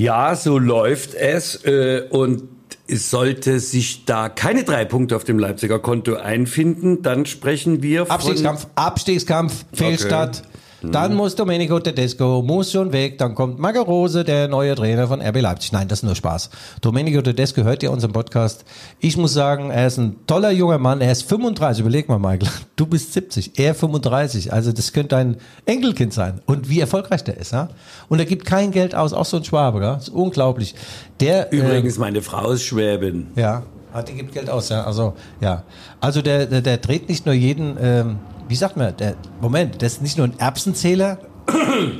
[0.00, 0.34] Ja.
[0.34, 1.64] So läuft es.
[1.64, 2.42] Äh, und
[2.88, 8.14] sollte sich da keine drei Punkte auf dem Leipziger Konto einfinden, dann sprechen wir von...
[8.14, 10.42] Abstiegskampf, Abstiegskampf, Fehlstart.
[10.82, 13.18] Dann muss Domenico Tedesco, muss schon weg.
[13.18, 15.72] Dann kommt Marco Rose, der neue Trainer von RB Leipzig.
[15.72, 16.50] Nein, das ist nur Spaß.
[16.80, 18.64] Domenico Tedesco hört ja unseren Podcast.
[18.98, 21.00] Ich muss sagen, er ist ein toller junger Mann.
[21.00, 21.80] Er ist 35.
[21.80, 22.48] Überleg mal, Michael.
[22.76, 24.52] Du bist 70, er 35.
[24.52, 26.40] Also das könnte ein Enkelkind sein.
[26.46, 27.52] Und wie erfolgreich der ist.
[27.52, 27.68] Ja?
[28.08, 29.12] Und er gibt kein Geld aus.
[29.12, 29.82] Auch so ein Schwabe.
[29.82, 29.94] Ja?
[29.94, 30.74] Das ist unglaublich.
[31.20, 33.26] Der, Übrigens, meine Frau ist Schwäbin.
[33.36, 33.62] ja,
[33.92, 34.84] ah, die gibt Geld aus, ja.
[34.84, 35.64] Also, ja.
[36.00, 38.18] Also der, der, der dreht nicht nur jeden, ähm,
[38.50, 41.18] wie sagt man, der, Moment, der ist nicht nur ein Erbsenzähler,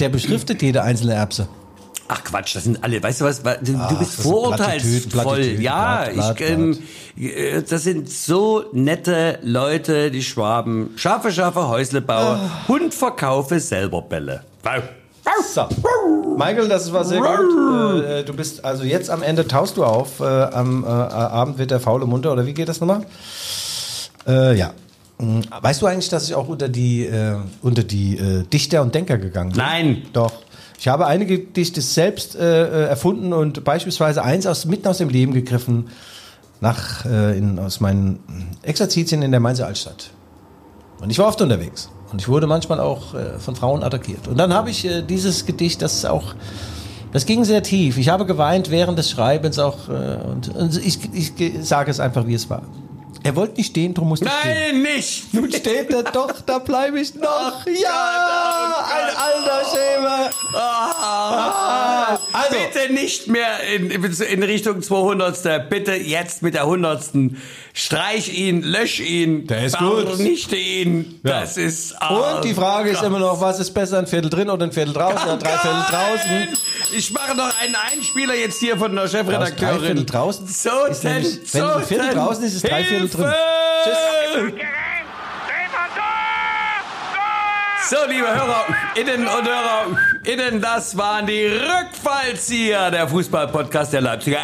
[0.01, 1.49] der beschriftet jede einzelne Erbse.
[2.09, 5.43] Ach Quatsch, das sind alle, weißt du was, du, Ach, bist das vorurteilsvoll.
[5.61, 6.79] Ja, Platt, ich, ähm,
[7.17, 10.91] äh, das sind so nette Leute, die Schwaben.
[10.97, 12.41] Scharfe, scharfe Häuslebauer.
[12.43, 12.69] Ah.
[12.69, 14.43] Hund verkaufe selber Bälle.
[14.65, 14.83] Wow.
[15.55, 15.69] So.
[16.37, 18.05] Michael, das war sehr gut.
[18.05, 20.19] Äh, du bist, also jetzt am Ende taust du auf.
[20.19, 23.07] Äh, am äh, Abend wird der faule munter, oder wie geht das nochmal?
[24.27, 24.73] Äh, ja.
[25.21, 28.95] Hm, Weißt du eigentlich, dass ich auch unter die, äh, unter die äh, Dichter und
[28.95, 29.59] Denker gegangen bin?
[29.59, 30.03] Nein.
[30.13, 30.33] Doch.
[30.79, 35.11] Ich habe einige Gedichte selbst äh, äh, erfunden und beispielsweise eins aus, mitten aus dem
[35.11, 35.89] Leben gegriffen,
[36.63, 38.21] nach, äh, in, aus meinen
[38.63, 40.11] Exerzitien in der Mainzer Altstadt.
[41.01, 41.91] Und ich war oft unterwegs.
[42.13, 44.27] Und ich wurde manchmal auch äh, von Frauen attackiert.
[44.27, 46.35] Und dann habe ich dieses Gedicht, das auch,
[47.13, 47.99] das ging sehr tief.
[47.99, 49.89] Ich habe geweint während des Schreibens auch.
[49.89, 52.63] Äh, und, und ich, ich ge- sage es einfach, wie es war.
[53.23, 54.83] Er wollte nicht stehen, drum musste ich stehen.
[54.83, 55.35] Nein, nicht!
[55.35, 57.67] Nun steht er doch, da bleibe ich noch.
[57.67, 60.31] ja, ein alter Schäme.
[60.55, 65.69] Ah, Also- bitte nicht mehr in, in Richtung 200.
[65.71, 67.03] Bitte jetzt mit der 100.
[67.73, 69.47] Streich ihn, lösch ihn.
[69.47, 70.09] Der ist gut.
[70.09, 71.21] Vernichte ihn.
[71.23, 71.41] Ja.
[71.41, 71.95] Das ist.
[72.09, 74.93] Und die Frage ist immer noch, was ist besser, ein Viertel drin oder ein Viertel
[74.93, 75.29] draußen?
[75.29, 76.49] Ja, drei Viertel draußen.
[76.97, 79.79] Ich mache noch einen Einspieler jetzt hier von der Chefredakteurin.
[79.79, 82.83] drei Viertel draußen So, ist denn, nämlich, so wenn ein Viertel draußen ist, ist drei
[82.85, 83.33] Viertel drin.
[84.35, 84.53] Hilfe!
[87.89, 89.87] So, liebe Hörer, innen und Hörer,
[90.25, 94.39] innen, das waren die Rückfallzieher, der Fußballpodcast der Leipziger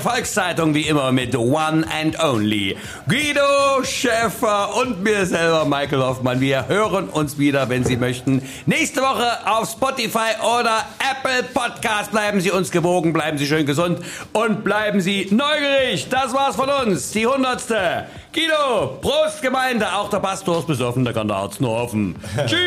[0.00, 2.76] Volkszeitung, wie immer mit One and Only.
[3.08, 6.40] Guido Schäfer und mir selber, Michael Hoffmann.
[6.40, 8.42] Wir hören uns wieder, wenn Sie möchten.
[8.66, 12.12] Nächste Woche auf Spotify oder Apple Podcast.
[12.12, 13.98] Bleiben Sie uns gewogen, bleiben Sie schön gesund
[14.32, 16.08] und bleiben Sie neugierig.
[16.08, 18.06] Das war's von uns, die hundertste.
[18.36, 22.16] Guido, Prost Gemeinde, auch der Pastor ist besoffen, der kann der Arzt nur hoffen.
[22.46, 22.60] Tschüss!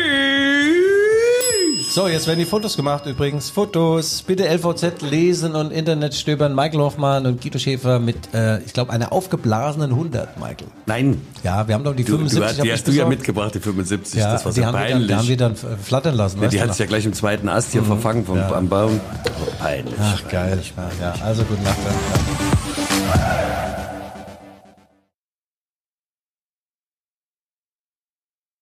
[1.94, 3.50] So, jetzt werden die Fotos gemacht übrigens.
[3.50, 6.54] Fotos, bitte LVZ lesen und Internet stöbern.
[6.54, 10.66] Michael Hoffmann und Guido Schäfer mit, äh, ich glaube, einer aufgeblasenen 100, Michael.
[10.86, 11.20] Nein.
[11.44, 14.18] Ja, wir haben doch die Du, 75 du, die hast du ja mitgebracht, die 75.
[14.20, 15.06] Ja, das war die so wir dann, peinlich.
[15.08, 16.38] die haben wir dann äh, flattern lassen.
[16.38, 18.52] ja, weißt die hat es ja gleich im zweiten Ast hier verfangen vom, Ja.
[18.52, 19.00] am Baum.
[19.24, 19.28] Oh,
[19.60, 19.94] peinlich.
[20.00, 20.60] Ach, geil.
[21.00, 21.76] Ja, also gute Nacht.
[21.84, 23.99] dann.